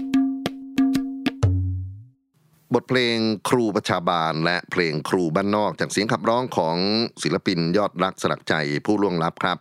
[2.75, 3.17] บทเพลง
[3.49, 6.77] ครูประชาบาล และเพลงครูบ้านนอกจากเสียงขับร้องของ
[7.23, 8.55] ศิลปินยอดรักสลักใจ
[8.87, 9.59] ผู้ล่วงลับครับ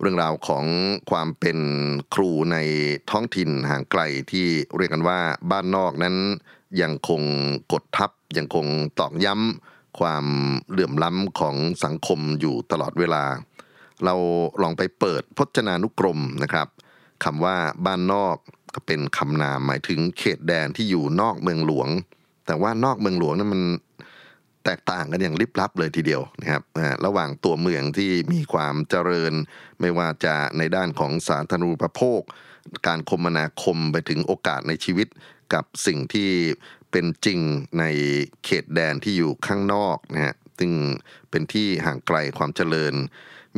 [0.00, 0.64] เรื่องราวของ
[1.10, 1.58] ความเป็น
[2.14, 2.56] ครูใน
[3.10, 6.16] ท้องถิ่นห่างไกลที่เรียกกันว่าบ้านนอกนั้น
[6.80, 7.22] ยังคง
[7.72, 8.66] กดทับยังคง
[8.98, 10.24] ตอกย้ำความ
[10.70, 13.24] เหลื่อมล้ำของสังคมอยู่ตลอดเวลา
[14.04, 14.14] เรา
[14.62, 16.68] ลองไปเปิดพจนานุกรมนะครับ
[17.24, 18.36] คำว่าบ้านนอก
[18.74, 21.88] ก็เป็นคำนามหมายถึงเขตแดนที่อยู่นอกเมืองหลวง
[22.46, 23.62] แต่ว่านอกเมืองหลวงนั้นมัน
[24.64, 26.62] แตกต่างกันอย่างลิบลับเลยทีเดียวนะครับ
[27.06, 29.32] ระหว่างตัวเมืองที่มีความเจริญ
[29.80, 32.20] ไม่ว่าจะในด้านของสาธารณูปโภค
[32.86, 35.08] การคมนาคมไปถึงโอกาสในชีวิต
[35.54, 36.30] กับสิ่งที่
[36.90, 37.40] เป็นจริง
[37.78, 37.84] ใน
[38.44, 40.72] เขตแดนที่อยู่ข้างนอกนะฮะซึ่ง
[41.30, 42.94] เป็นที่ห่างไกลความเจริญ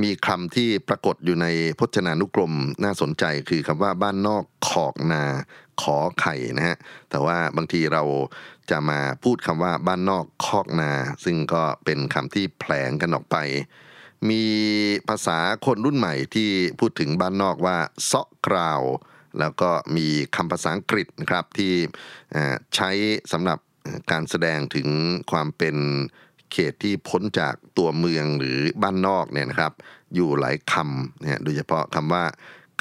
[0.03, 1.47] มีคำที่ปรากฏอยู่ใน
[1.79, 2.55] พจนานุกรม
[2.85, 5.25] น่าสนใจคือคำว่าบ้านนอกขอกนา
[5.83, 6.77] ขอไข่นะฮะ
[7.11, 8.03] แต่ว่าบางทีเรา
[8.71, 10.93] จะมาพูดคำว่าบ้านนอกคอกนา
[11.25, 13.37] ซึ่งก็เป็นคำที่แผลงกันออกไป
[14.31, 14.45] มี
[15.09, 18.83] ภาษาคนรุ่นใหม่ที่พูดถึงบ้านนอกว่าเซาะกราว
[19.39, 21.73] แล้วก็มีคำภาษาอังกฤษนะครับที่
[22.75, 22.91] ใช้
[23.33, 23.59] สำหรับ
[24.11, 24.89] การแสดงถึง
[25.31, 25.77] ความเป็น
[26.53, 29.73] เขตที่พ้นจากตัวเมืองหรือบ้านนอกเนี่ยนะครับ
[30.15, 32.25] อยู่หลายคำนะฮะโดยเฉพาะคำว่า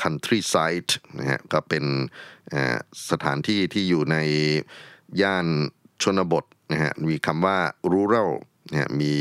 [0.01, 1.83] countryside นะฮะก็เป็น
[3.09, 4.17] สถานที่ที่อยู่ใน
[5.21, 5.47] ย่าน
[6.01, 7.57] ชนบทนะฮะมีคำว่า
[7.91, 8.31] rural
[8.71, 9.13] นะฮะมี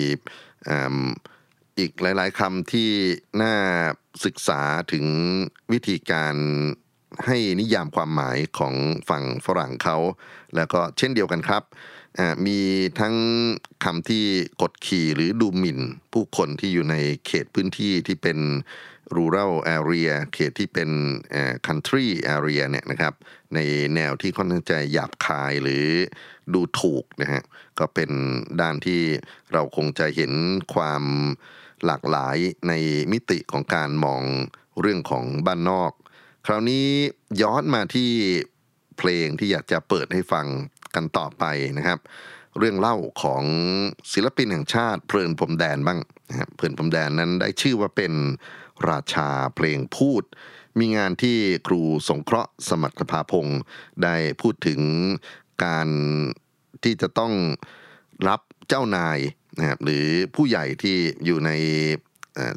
[1.79, 2.91] อีกหลาย ๆคำที่
[3.43, 3.55] น่า
[4.25, 4.61] ศึกษา
[4.93, 5.07] ถึง
[5.73, 6.35] วิธีการ
[7.27, 8.75] ให้นิยามความหมายของ
[9.09, 9.97] ฝั่งฝรั่งเขา
[10.57, 11.63] แล้วก็เช่นเดียวกันครับ
[12.47, 12.61] มี
[13.01, 13.15] ทั้ง
[13.85, 14.25] คำที่
[14.63, 15.81] กดขี่หรือดูหมิ่น
[16.13, 16.97] ผู้คนที่อยู่ใน
[17.27, 18.39] เขตพื้นที่ที่เป็น
[19.17, 20.91] rural area เขตที่เป็น
[21.67, 22.07] country
[22.37, 23.15] area เนี่ยนะครับ
[23.55, 23.59] ใน
[23.95, 25.87] แนวที่ค่อนข้างจะหยาบคายหรือ
[26.53, 27.43] ดูถูกนะฮะ
[27.79, 28.11] ก็เป็น
[28.61, 29.01] ด้านที่
[29.53, 30.33] เราคงจะเห็น
[30.75, 31.05] ความ
[31.85, 32.37] หลากหลาย
[32.69, 32.73] ใน
[33.13, 34.23] มิติของการมอง
[34.81, 35.93] เรื่องของบ้านนอก
[36.47, 36.87] คราวนี้
[37.43, 38.11] ย้อนมาที่
[38.99, 40.47] เพลงที่อยากจะเปิดให้ฟัง
[40.95, 41.45] กันต่อไป
[41.79, 41.99] นะครับ
[42.59, 43.45] เรื่องเล่าของ
[44.13, 45.99] ศิลปินแห่งชาติเพลินพรมแดนบ้าง
[46.31, 48.13] นะครับเพลินพรมแดนนั้นได้ชื่อว่าเป็น
[48.89, 50.23] ราชาเพลงพูด
[50.79, 51.37] มีงานที่
[51.67, 53.61] ครูสงเคราะห์สมรรถภาพงศ์
[54.03, 54.81] ได้พูดถึง
[55.65, 55.89] การ
[56.85, 57.33] ที่จะต้อง
[58.29, 59.19] รับเจ้านาย
[59.59, 61.51] นะครับหรือผู้ใหญ่ที่อยู่ใน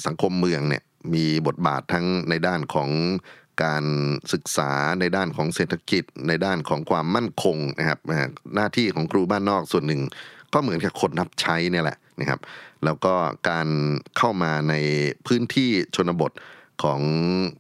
[0.05, 0.83] สังคมเมืองเนี่ย
[1.13, 2.89] มีบทบาททั้งในด้านของ
[3.63, 3.83] การ
[4.33, 7.99] ศึกษาในด้านของเศรษฐกิจ ในด้านของความมั่นคงนะครับ
[8.55, 10.01] หน้าที่ของครูบ้านนอกส่วนหนึ่ง
[10.53, 12.39] ก็เหมือนกับคนรับใช้เนี่ยแหละนะครับ
[12.85, 13.13] แล้วก็
[13.49, 13.67] การ
[14.17, 14.75] เข้ามาใน
[15.27, 16.31] พื้นที่ชนบท
[16.83, 17.01] ของ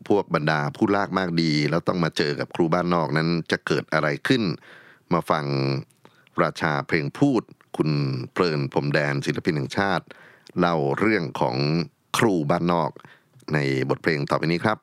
[0.07, 4.43] พวกบรรดาผู้ลากมากดี แล้วต้องมาเจอกับครูบ้านนอกนั้นจะเกิดอะไรขึ้น
[5.13, 5.45] มาฟัง
[6.41, 7.41] ราชาเพลงพูด
[7.77, 7.89] คุณ
[8.31, 10.05] เพลินพรมแดนศิลปินแห่งชาติ
[10.59, 11.55] เล่าเรื่องของ
[12.17, 12.89] ครูบ้านนอก
[13.53, 13.57] ใน
[13.89, 14.77] บทเพลงต่อไปนี้ครับ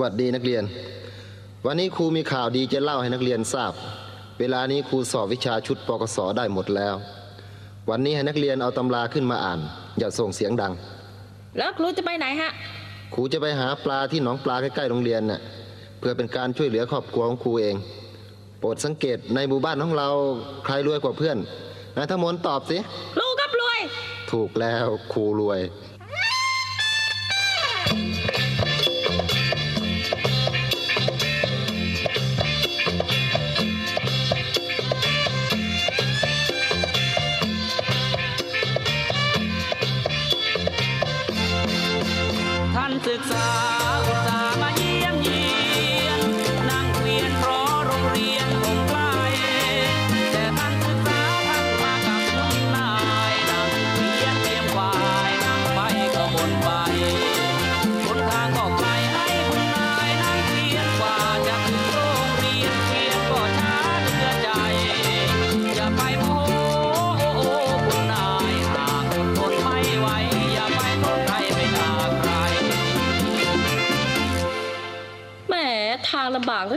[0.00, 0.64] วัสดีนักเรียน
[1.66, 3.72] วันนี้ครูมีข่าวดีจะเล่าให้นักเรียนทราบ
[4.40, 6.94] เวลานี้ครูสอบวิชาชุดปกศได้หมดแล้ว
[7.90, 9.60] วันนี้ให้นักเรียนเอาตำราขึ้นมาอ่าน
[9.98, 10.72] อย่าส่งเสียงดัง
[11.58, 12.50] แล้วครูจะไปไหนฮะ
[13.14, 15.40] ครูจะไปหาปลาที่หนองปลาใกล้ๆโรงเรียนน่ะ
[15.98, 17.76] เพื่อเป็นการช่วยเหลือครอบครัวของครูเอง
[18.58, 20.08] โปรดสังเกตในหมู่บ้านของเรา
[20.66, 21.36] ใครรวยกว่าเพื่อน
[21.96, 22.78] นายธมนตอบสิ
[23.20, 23.80] ลูกกับรวย
[24.32, 25.60] ถูกแล้วครูรวย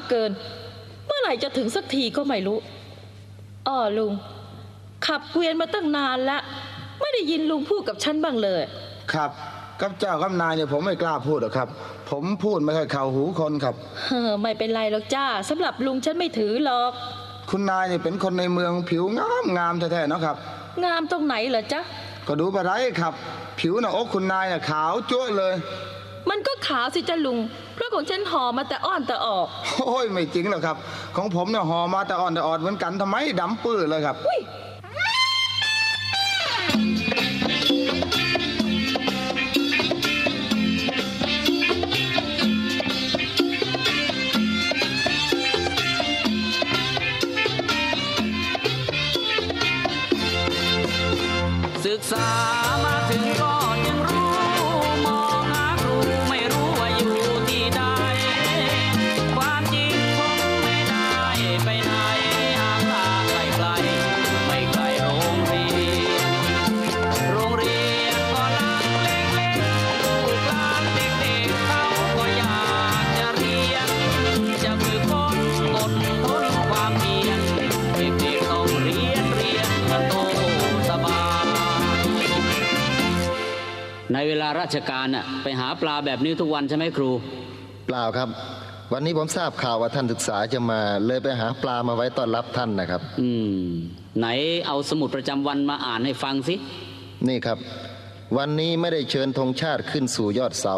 [0.08, 0.32] เหลือเกิน
[1.08, 2.58] เมื่อไหร่จะถึงสักทีก็ไม่รู้
[3.68, 4.14] อ้อลุง
[5.08, 6.42] ขับเกวียนมาตั้งนานแล้ว
[7.02, 8.62] ไม่ได้ยินลุงพูดกับฉันบ้างเลย
[9.14, 9.32] ครับ
[9.82, 11.68] กับเจ้ากับนายเนี่ยผมไม่กล้าพูดหรอกครับ
[12.12, 16.92] ผมพูดไม่ค่อยเข้าหูคนครับเฮ้อไม่เป็นไรหรอกจ้าสำหรับลุงฉันไม่ถือหรอก
[17.50, 20.36] คุณนายเนี่ยเป็นคนในเมืองผิวงามงามแท้ๆเนาะครับ
[20.86, 21.82] งามตรงไหนเหรอจ๊ะ
[22.28, 23.14] ก็ดูไปไรครับ
[23.60, 25.54] ผิวหน้าอกคุณนายน่ะขาวจั๊วะเลย
[26.30, 27.38] มันก็ขาวสิจ้าลุง
[27.76, 29.46] เพราะของฉันห่อมาแต่อ้อนแต่ออก
[29.88, 30.76] โอ้ยไม่จริงหรอกครับ
[31.16, 34.40] ของผมเนี่ยห่อมาแต่อ่อนแต่อ่อนเหมือนกันทำไมดำปื้อเลยครับ อุ้ย
[51.86, 52.67] ศึกษา
[84.28, 87.12] เวลาราชการน่ะไปหาปลาแบบนี้ทุกวันใช่ไหมครู
[87.88, 88.30] เปล่าครับ
[88.94, 93.68] วันนี้ผมทราบข่าวว่าท่านศึกษาจะมาเลยไปหาปลามาไว้ต้อนรับท่านนะครับ อืม
[94.20, 94.28] ไหน
[94.68, 96.56] เอาสมุดประจำวันมาอ่านให้ฟังสิ
[97.28, 97.58] นี่ครับ
[98.38, 100.76] วันนี้ไม่ได้เชิญธงชาติขึ้นสู่ยอดเสา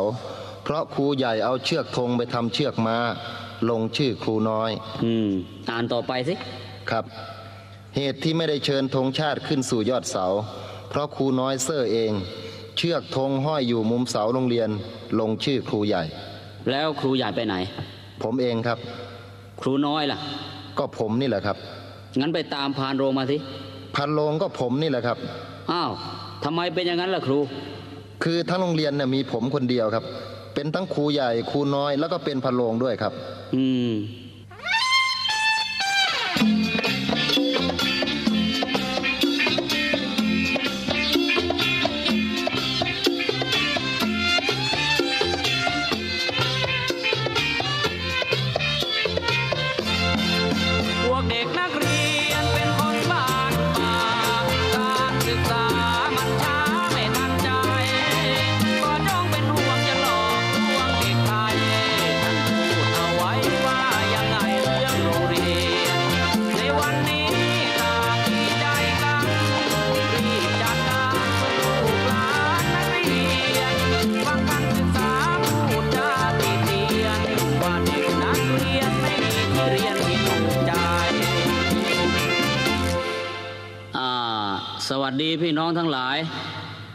[0.64, 2.98] เพราะครูใหญ่เอาเชือกธงไปทำเชือกมา้า
[3.70, 4.72] ลงชื่อครูน้อย
[5.06, 5.30] อืม
[5.72, 6.34] อ่านต่อไปสิ
[6.90, 7.06] ครับ
[7.96, 10.26] เหตุที่ไม่ได้เชิญธงชาติขึ้นสู่ยอดเสา
[10.90, 12.12] เพราะครูน้อยเซอร์เอง
[12.82, 14.70] เชือกธงห้อยอยู่มุมเสาโรงเรียน
[15.20, 16.04] ลงชื่อครูใหญ่
[16.72, 17.56] แล้วครูใหญ่ไปไหน
[18.24, 18.78] ผมเองครับ
[19.62, 20.20] ครูน้อยล่ะ
[20.78, 21.58] ก็ผมนี่แหละครับ
[22.20, 23.38] งั้นไปตามพานโรงมาสิ
[23.96, 25.18] พันโรงก็ผมนี่แหละครับ
[25.72, 25.92] อ้าว
[26.46, 27.40] ทำไมเป็นอย่างนั้นล่ะครู
[28.24, 30.06] คือทั้งโรงเรียนเนี่ยมีผมคนเดียวครับ
[30.56, 33.14] เป็นทั้งครูใหญ่ครูน้อยแล้วก็เป็นพันโรงด้วยครับ
[33.56, 33.92] อืม
[85.22, 86.18] ดีพี่น้องทั้งหลาย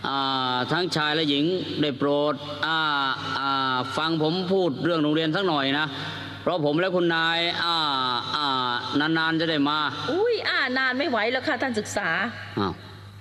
[0.09, 1.45] อ่าทั้งชายและหญิง
[1.81, 2.35] ได้โปรด
[2.67, 2.79] อ่า
[3.39, 5.87] อ่าฟังผมพูดเรื่องโรงเรียนสักหน่อยนะ
[6.43, 7.77] เพราะผมและคุณนายอ่า
[8.37, 8.73] อ่า
[9.19, 9.79] นานๆจะได้มา
[10.13, 12.09] อุ้ยอ่านานไม่ไหวแล้วค่ะท่านศึกษา
[12.59, 12.73] อ้าว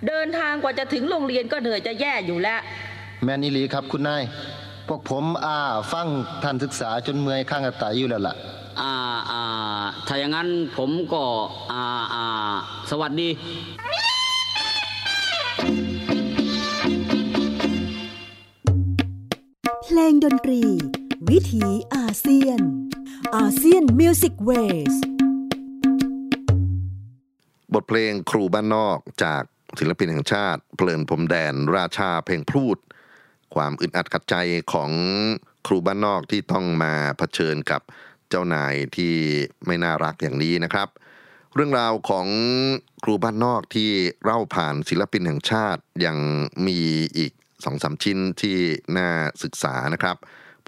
[0.08, 2.60] เดินทางกว่าจะถึงโรงเรียนก็เหนื่อยจะแย่อยู่แล้ว
[3.24, 4.24] แมนอีหลีครับคุณนาย
[4.88, 5.58] พวกผมอ่า
[5.94, 6.08] ฟัง
[6.44, 8.36] ท่านศึกษาจนเมื่อยข้างกระต่ายอยู่แล้วล่ะ
[8.82, 8.94] อ่า
[9.32, 9.44] อ่า
[10.08, 10.48] ถ้าอย่างนั้น
[10.78, 11.24] ผมก็
[11.72, 11.84] อ่า
[12.14, 12.26] อ่า
[12.92, 13.30] สวัสดี
[19.98, 20.62] ลงดนตรี
[21.30, 21.66] วิถี
[21.96, 22.60] อาเซียน
[23.36, 24.52] อาเซียนมิวสิกเว
[24.92, 24.96] ส
[27.74, 29.44] บทเพลงครูบ้านนอกจาก
[29.80, 32.78] ศิลปินแห่งชาติ เพลินพรมแดน ราชาเพลงพูด
[33.56, 34.36] ความอึดอัดขัดใจ
[34.74, 34.92] ของ
[35.68, 37.82] ครูบ้านนอกที่ต้องมาเผชิญกับ
[38.30, 39.14] เจ้านายที่
[39.66, 40.88] ไม่น่ารักอย่างนี้นะครับ
[41.56, 42.28] เรื่องราวของ
[43.04, 43.90] ครูบ้านนอกที่
[44.24, 46.18] เล่าผ่านศิลปินแห่งชาติยัง
[46.68, 46.80] มี
[47.18, 47.34] อีก
[47.64, 48.58] สองสามชิ้นที่
[48.98, 49.10] น่า
[49.44, 50.18] ศึกษานะครับ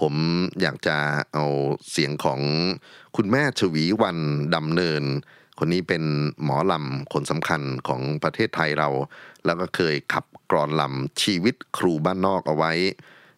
[0.01, 0.13] ผม
[0.61, 0.97] อยากจะ
[1.33, 1.45] เอา
[1.91, 2.39] เสียงของ
[3.15, 4.17] คุณแม่ชวีวัน
[4.55, 5.03] ดำเนิน
[5.59, 6.03] คนนี้เป็น
[6.43, 8.89] หมอลำคนสำคัญของประเทศไทยเรา
[9.45, 12.73] แล้วก็เคยขับกรอนลำชีวิตครูบ้านนอกเอาไว้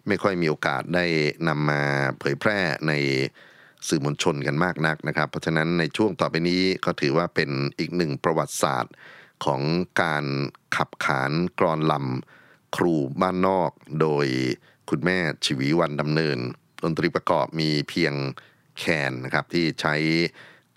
[0.08, 1.06] ไม่ค่อยมีโอกาสได้
[1.48, 1.82] นำมา
[2.20, 2.94] เผยแพร่ใน
[3.88, 7.50] สื่อมวลชนกันมากนักนะครับ เพราะฉะนั้นในช่วงต่อไปนี้ก็ถือว่าเป็น
[7.80, 8.94] อีกหนึ่งประวัติศาสตร์
[9.46, 9.62] ของ
[10.02, 10.26] การ
[10.76, 14.28] ขับขานกรอนลำ ครูบ้านนอก โดย
[14.90, 16.38] คุณแม่ชีวีวันดำเนิน
[16.84, 18.14] ดนตรีประกอบมีเพียง
[18.78, 19.96] แคนนะครับที่ใช้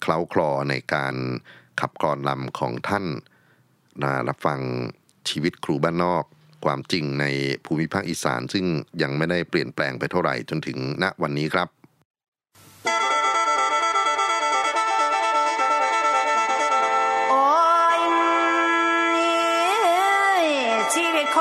[0.01, 1.15] เคล้าคลอในการ
[1.81, 3.07] ขับกรอนลำของท่าน
[4.03, 4.61] นะรับฟัง
[5.29, 6.25] ชีวิตครูบ้านนอก
[6.65, 7.27] ความจริงใน
[7.65, 8.65] ภูมิภาคอีสาน ซึ่ง
[9.03, 11.69] ยังไม่ได้เปลี่ยนแปลงไปเท่าไหร่จนถึงณวันนี้ครับ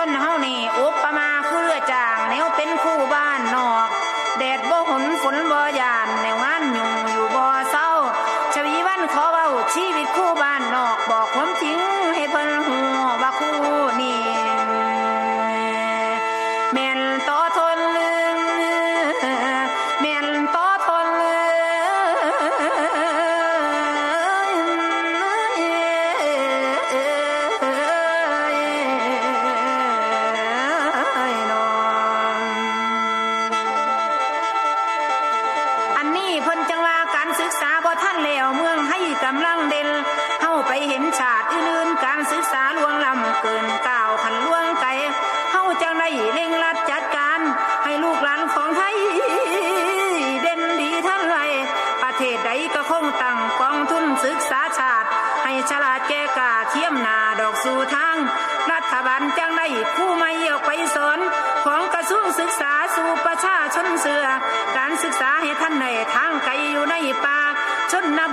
[0.09, 0.58] ชี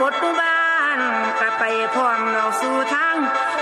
[0.07, 0.99] ชนบทหมู่บ้าน
[1.41, 3.17] ก็ไปพร้อมเราสู่ทาง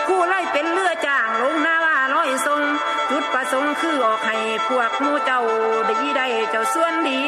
[0.07, 2.63] คู่ไล่เป็นเรือจ้างลงนาว่าร้อยทรง
[3.11, 4.37] จุดประสงค์คือออกให้
[4.69, 5.41] พวกมู่เจ้า
[5.87, 7.21] ได้ได้เจ้าส่วนดี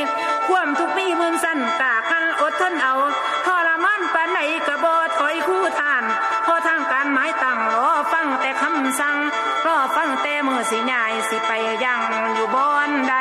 [0.48, 2.94] ความทุกมีมืองสั้นกาขันอดทนเอา
[3.46, 6.04] ทรมานปานไหนกระบอถอยคู่ทาน
[6.46, 9.16] พอทางการหมายตั้งรอฟังแต่คำสั่ง
[9.66, 11.52] รอฟังแต่มือสิยายสิไป
[11.84, 12.00] ยัง
[12.34, 13.14] อยู่บอนใด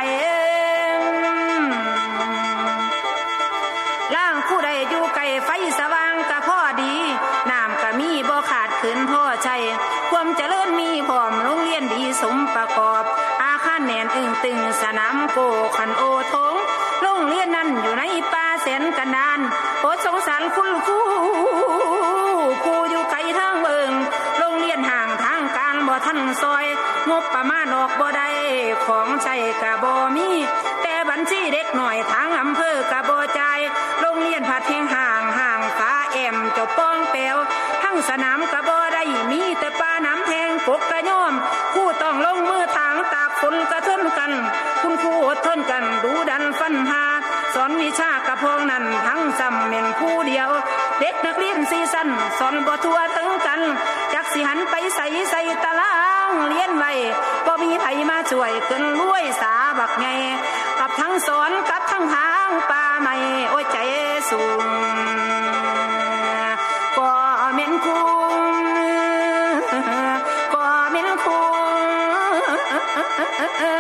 [27.22, 28.28] บประมาณออกบ่ได้
[28.86, 30.30] ของใช้กะบ่มี
[30.84, 33.60] แต่บัญชีเด็กหน่อยทางอำเภอกะบ่จ่าย
[34.02, 37.38] โรงเรียนผัดแห่งห่างห่างฟ้าแอมเจ้าป้องแปว
[37.84, 41.34] ทั้งสนามกะบ่ได้มีแต่ป้าน้ำแทงปกกระย่อม
[41.74, 44.32] ผู้ต้องลงมือทางตากฝนกระทนกัน
[44.82, 47.04] คุณครูอดทนกันดูดันฟันหา
[47.54, 50.50] สอนวิชากระพองนั้นทั้งจำเป็นผู้เดียว
[51.00, 52.10] เด็กนักเรียนซีสัน
[52.40, 53.62] สอนบ่ทั่วถึงกัน
[54.14, 55.65] จักสิหันไปใส่ใส่ต
[56.48, 56.92] เลียนไว้
[57.46, 60.08] บ่มีไผมาช่วยเกินรวยสาบักไง
[60.80, 63.16] กับทั้งสอนกับทั้งทางป่าไม่
[63.50, 63.78] โอ้ใจ
[64.30, 64.66] สูง
[66.98, 67.12] ก็
[67.54, 68.04] เม็นคุ
[68.54, 68.56] ณ
[70.54, 71.46] ก็เม็นคุ้
[73.74, 73.75] ม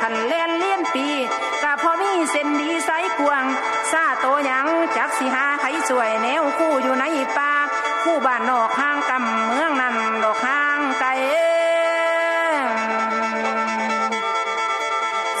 [0.00, 1.06] ขันแลนเลี้ยนปี
[1.62, 3.44] กะพอมีเส้นดีสายกวาง
[3.90, 7.04] ซาโตยังจักสิหาใครช่วยแนวคู่อยู่ใน
[7.36, 7.52] ป่า
[8.02, 11.08] คู่บ้านนอกห่างกำเมืองนั้นดอกห่างไกล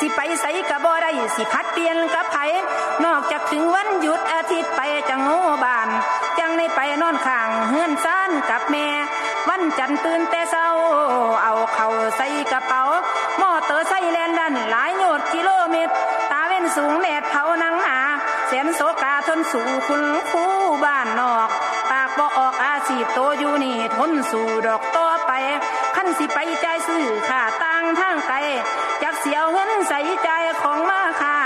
[0.04, 2.36] ิไปใส่กะบ่ได้สิพัดเปลี่ยนกับไผ
[3.04, 5.88] นอกจากถึงวันหยุดอาทิตย์ไปจังโง่บาน
[6.38, 8.86] จังในไปนอนข้างเฮือนซานกับแม่
[9.48, 10.66] วันจันทร์ตื่นแต่เช้า
[11.42, 12.26] เอาเข่าใส่
[16.76, 17.98] สูงแดดเผานังหา
[18.46, 20.52] แสนโศกาทนสู่คุณคู่
[20.84, 21.48] บ้านนอก
[21.90, 25.32] ปากบ่ออกอาชีพโตอยู่นี่ทนสู่ดอกต่อไป
[25.96, 28.36] ขั้นสิไปใจซื้อค่าต่างทางไกล
[29.02, 30.30] จักเสียวเงินใส่ใจ
[30.62, 31.36] ของมาค่ะ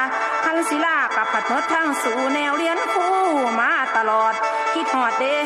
[0.45, 3.16] คันศิลากับผัดหมดทางสู่แนวเรียนคู่
[3.61, 4.35] มาตลอด
[4.74, 5.37] คิดหอดเด้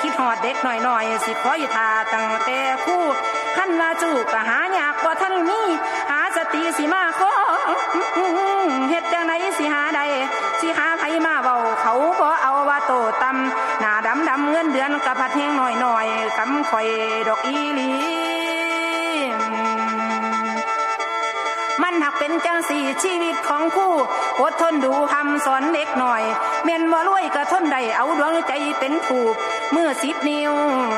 [0.00, 3.04] คิดหอดเด็กหน่อยหน่อยสิคอยทาตั้งแต่คู่
[3.56, 5.60] ขั้นว่าจูกก็หายากกว่าท่านมี
[6.10, 7.32] หาส ติสิมาขอ
[8.90, 10.00] เฮ็ดจังไหนสิหาใด
[10.60, 12.92] สิหาใครมาเบาเขาบ่เอาว่าโต
[13.22, 16.88] ตำหน้าดำดำเงินเดือนกับผัดแห้งหน่อยหน่อยๆกำข่อย
[17.28, 17.90] ดอกอีลี
[21.82, 23.92] มันหักเป็นจังสี่ชีวิตของคู่
[24.40, 26.22] อดทนดูคำสอนเด็กหน่อย
[26.64, 29.34] เม่นว่ารวยก็ทนได้เอาดวงใจเป็นถูก
[29.72, 30.52] เมื่อสิบนิ้ว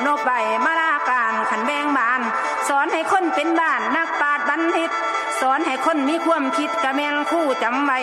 [0.06, 0.30] นกใบ
[0.64, 2.20] มาลาการขันแบงบาน
[2.68, 4.90] สอนให้คนเป็นบ้านนักปราดบันทิต
[5.40, 7.98] สอนให้คนมีความคิดกะแมนคู่จำไว้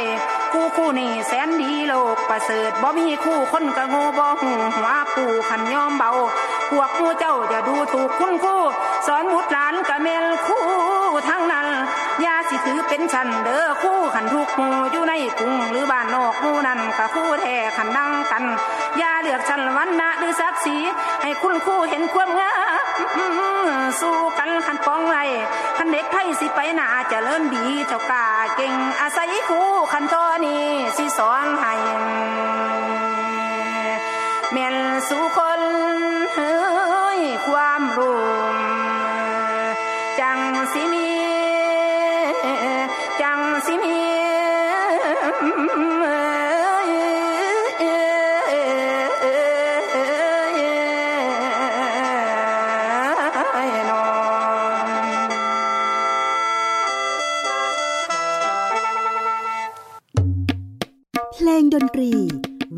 [0.54, 6.12] คู่คู่นี่แสนดีโลกประเสริฐบ่มีคู่คนกะโง่บ่หูหัวปูขันยอมเบา
[6.70, 8.62] พวกมู่เจ้าอย่าดูถูกคุณคู่
[9.08, 10.64] สอนบุตรหลานกะแมนคู่
[11.30, 11.68] ทั้งนั้น
[12.26, 18.44] ยาสิถือเป็นชันเด้อคู่ขันทุกหมู่อยู่ในกรุงหรือบ้านนอกหมู่นั่นกะคู่แท้ขันดังกัน
[19.02, 20.78] ยา เลือกชันวันนะหรือศักดิ์ศรี
[21.22, 22.53] ให้คุณคู่เห็นความงา
[23.82, 25.17] มสู้กันขันปองไร
[25.78, 30.65] ขันเด็กไทยสิไปหนาจะเลิ่นดีเจ้ากาเก่งอาศัยคู่ขันทอนี้
[30.97, 31.74] สิสอนให้
[34.51, 34.76] แม่น
[35.07, 35.38] สู้ค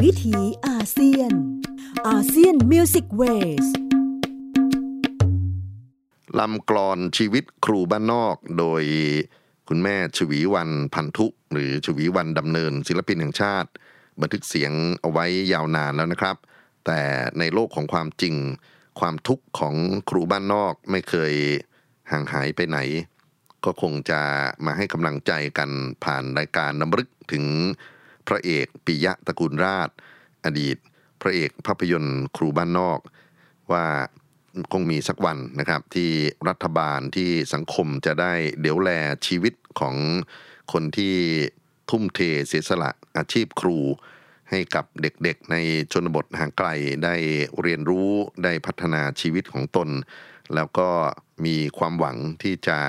[0.04, 0.38] วิถี
[0.68, 1.32] อาเซียน
[2.08, 3.68] ASEAN Music Ways
[6.40, 8.84] ลำกลอนชีวิตครูบ้านนอกโดย
[9.70, 13.70] คุณแม่ฉวีวรรณ พันธุ หรือฉวีวรรณ ดำเนิน ศิลปินแห่งชาติ
[14.22, 16.36] บันทึกเสียงเอาไว้ยาวนานแล้วนะครับ
[16.86, 17.02] แต่
[17.40, 18.36] ในโลกของความจริง
[19.00, 19.76] ความทุกข์ของ
[20.10, 21.34] ครูบ้านนอกไม่เคย
[22.12, 22.80] ห่างหายไปไหน
[23.66, 24.22] ก็คงจะ
[24.66, 25.70] มาให้กำลังใจกัน
[26.04, 27.46] ผ่านรายการนำรึกถึง
[28.28, 29.90] พระเอกปิยะตระกูลราช
[30.46, 30.78] อดีต
[31.22, 33.00] พระเอกภาพยนตร์ครูบ้านนอก
[33.72, 33.86] ว่า
[34.72, 36.12] คงมีสักวันนะครับ ที่
[36.50, 38.90] รัฐบาลที่สังคมจะได้เดี๋ยวแล
[39.28, 39.96] ชีวิตของ
[40.74, 41.16] คนที่
[41.90, 43.78] ทุ่มเทเสียสละอาชีพครู
[44.50, 45.56] ให้กับเด็กๆใน
[45.92, 46.68] ชนบทห่างไกล
[47.04, 47.16] ได้
[47.62, 48.10] เรียนรู้
[48.44, 49.90] ได้พัฒนาชีวิตของตน
[50.56, 50.90] แล้วก็
[51.46, 52.80] มีความหวังที่จะ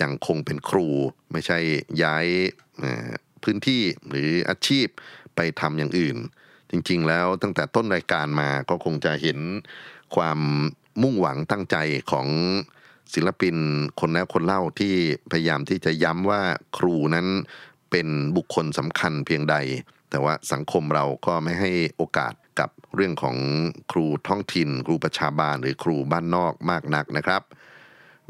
[0.00, 0.88] ยังคงเป็นครู
[1.32, 1.58] ไม่ใช่
[2.02, 2.26] ย้าย
[3.42, 4.86] พื้นที่หรืออาชีพ
[5.36, 6.16] ไปทำอย่างอื่น
[6.70, 9.38] จริงๆ แล้วตั้งแต่ต้นรายการมาก็คงจะเห็น
[10.16, 10.38] ความ
[11.02, 11.76] มุ่งหวังตั้งใจ
[12.10, 12.28] ของ
[13.14, 13.56] ศิลปิน
[14.00, 14.94] คนแล้วคนเล่าที่
[15.30, 16.42] พยายามที่จะย้ำว่า
[16.78, 17.26] ครูนั้น
[17.90, 19.56] เป็นบุคคลสำคัญเพียงใด
[20.10, 23.36] แต่ว่าสังคมเราก็ไม่ให้โอกาสกับเรื่องของ
[23.92, 27.42] ครูท้องถิ่น ครูประชาบาลหรือครูบ้านนอกมากนักนะครับ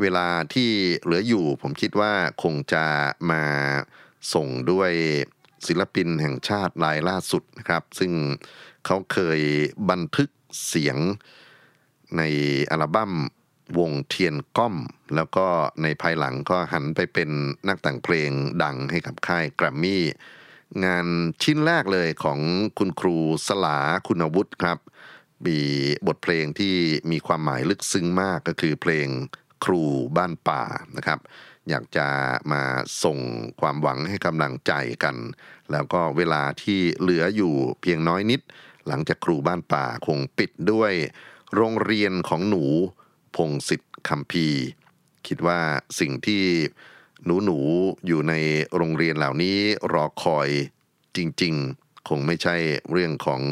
[0.00, 0.70] เวลาที่
[1.02, 2.84] เหลืออยู่ผมคิดว่าคงจะ
[3.30, 3.42] มา
[4.32, 4.92] ส่งด้วย
[5.66, 8.12] ศิลปินแห่งชาติรายล่าสุดนะครับ ซึ่ง
[8.86, 9.40] เขาเคย
[9.90, 10.28] บันทึก
[10.66, 10.96] เสียง
[12.16, 12.22] ใน
[12.70, 13.12] อัลบั้ม
[13.78, 14.76] วงเทียนก้อม
[15.14, 15.46] แล้วก็
[15.82, 17.30] ในภายหลังก็หันไปเป็น
[17.68, 18.30] นักแต่งเพลง
[18.62, 20.04] ดังให้กับค่ายแกรมมี่
[20.84, 21.06] งาน
[21.42, 22.38] ชิ้นแรกเลยของ
[22.78, 23.16] คุณครู
[23.46, 24.78] สลาคุณวุฒิครับ
[25.46, 25.58] มี
[26.06, 26.74] บทเพลงที่
[27.10, 29.08] มีความหมายลึกซึ้งมากก็คือเพลง
[29.64, 29.82] ครู
[30.16, 30.62] บ้านป่า
[30.96, 31.18] นะครับ
[31.68, 32.08] อยากจะ
[32.52, 32.62] มา
[33.04, 33.18] ส่ง
[33.60, 34.72] ความหวังให้กำลังใจ
[35.04, 35.16] กัน
[35.72, 38.40] แล้วก็เวลาที่เหลืออยู่เพียงน้อยนิด
[38.86, 40.92] หลังจากครูบ้านป่าคงปิดด้วย
[41.54, 42.64] โรงเรียนของหนู
[43.36, 44.46] พงศิษฐ์คำพี
[45.26, 45.60] คิดว่า
[46.00, 46.44] สิ่งที่
[47.24, 48.34] หนูหนูๆอยู่ใน
[48.76, 49.58] โรงเรียนเหล่านี้
[49.92, 50.48] รอคอย
[51.16, 52.56] จริง ๆ คงไม่ใช่
[52.90, 53.42] เรื่องของ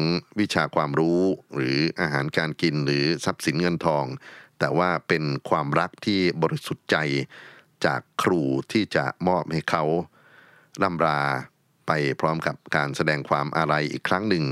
[0.40, 1.20] วิชาความรู้
[1.54, 4.06] หรืออาหารการกินหรือทรัพย์สินเงินทอง
[4.58, 6.96] แต่ว่าเป็นความรักที่บริสุทธิ์ใจ
[7.86, 9.84] จากครูที่จะมอบให้เขา
[10.82, 11.20] ล่ำลา
[11.86, 14.44] ไปพร้อมกับการแสดงความอาลัยอีกครั้งหนึ่ง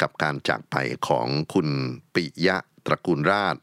[0.00, 0.76] กับการจากไป
[1.08, 1.68] ของคุณ
[2.14, 2.56] ปิยะ
[2.86, 3.56] ตระกูลราช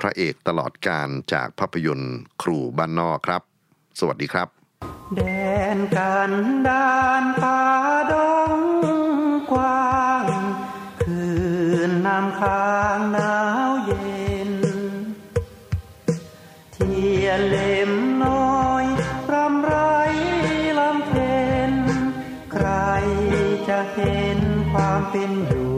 [0.00, 3.42] พระเอกตลอดการจากภาพยนตร์ครูบ้านนอกครับ
[4.00, 4.48] สวัสดีครับ
[5.16, 5.20] แด
[5.76, 6.32] นกัน
[6.66, 6.90] ดา
[7.22, 7.60] นป่า
[8.12, 8.14] ด
[8.56, 8.60] ง
[9.50, 10.26] กว้าง
[11.02, 11.22] คื
[11.88, 13.36] นน้ำค้างหนา
[13.68, 14.52] วเย็น
[16.72, 17.91] เทียนเล่ม
[23.90, 25.72] เห็นความเป็นอยู่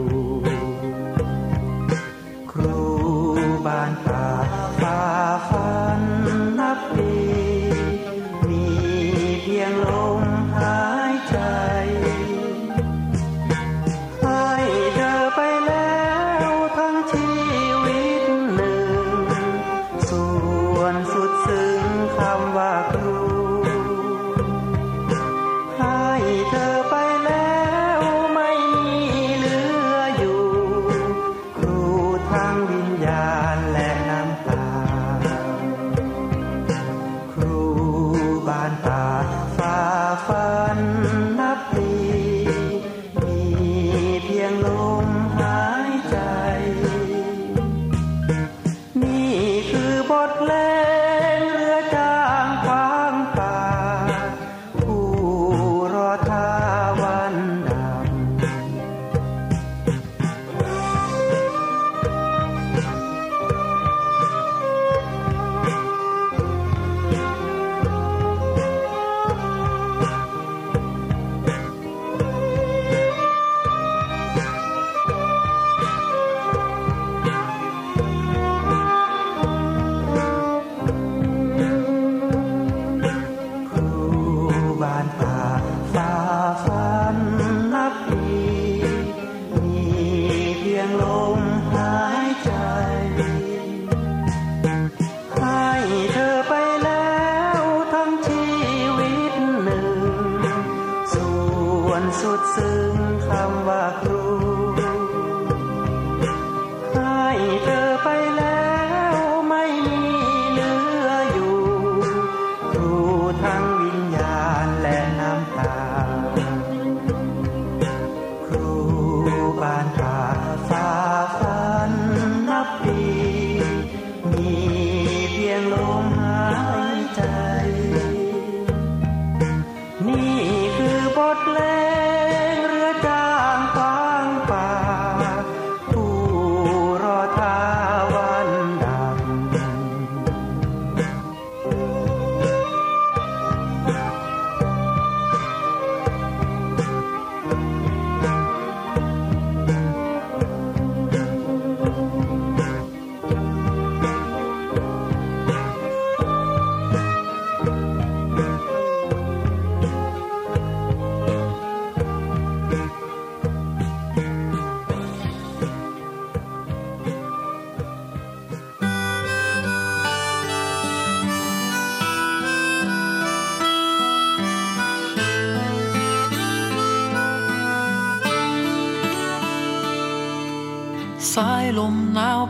[2.51, 2.79] ครู
[3.65, 3.91] บ้าน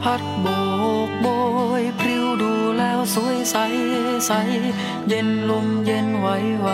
[0.09, 0.47] พัดโบ
[1.07, 1.27] กโบ
[1.81, 3.55] ยพริ้วดูแล้วสวยใส
[4.27, 4.31] ใส
[5.07, 6.27] เย็นลมเย็นไหว
[6.59, 6.67] ไหว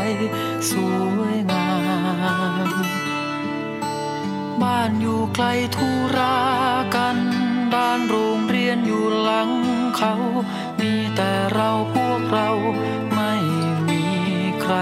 [0.69, 0.71] ส
[1.17, 1.67] วยงา
[2.67, 2.69] ม
[4.61, 6.37] บ้านอยู่ไกลทุรา
[6.95, 7.17] กัน
[7.75, 9.49] ด้านโรงเรียนอยู่หลัง
[9.97, 10.13] เขา
[10.79, 12.49] มีแต่เราพวกเรา
[13.13, 13.33] ไม่
[13.89, 14.03] มี
[14.61, 14.75] ใคร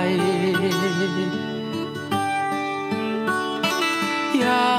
[4.44, 4.79] ยา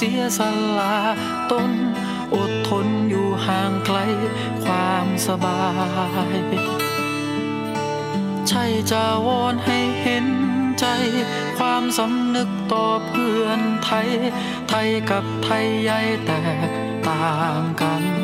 [0.00, 0.40] สียส
[0.78, 0.96] ละ
[1.50, 1.70] ตน
[2.34, 3.98] อดทนอยู่ห่างไกล
[4.64, 5.62] ความสบา
[6.34, 6.36] ย
[8.48, 10.26] ใช่จะวอนให้เห็น
[10.80, 10.86] ใจ
[11.58, 14.08] ความสำนึกต่อเพื่อนไทย
[14.68, 16.32] ไทยกับไทยใหญ่แต
[16.68, 16.70] ก
[17.06, 18.19] ต่างกัน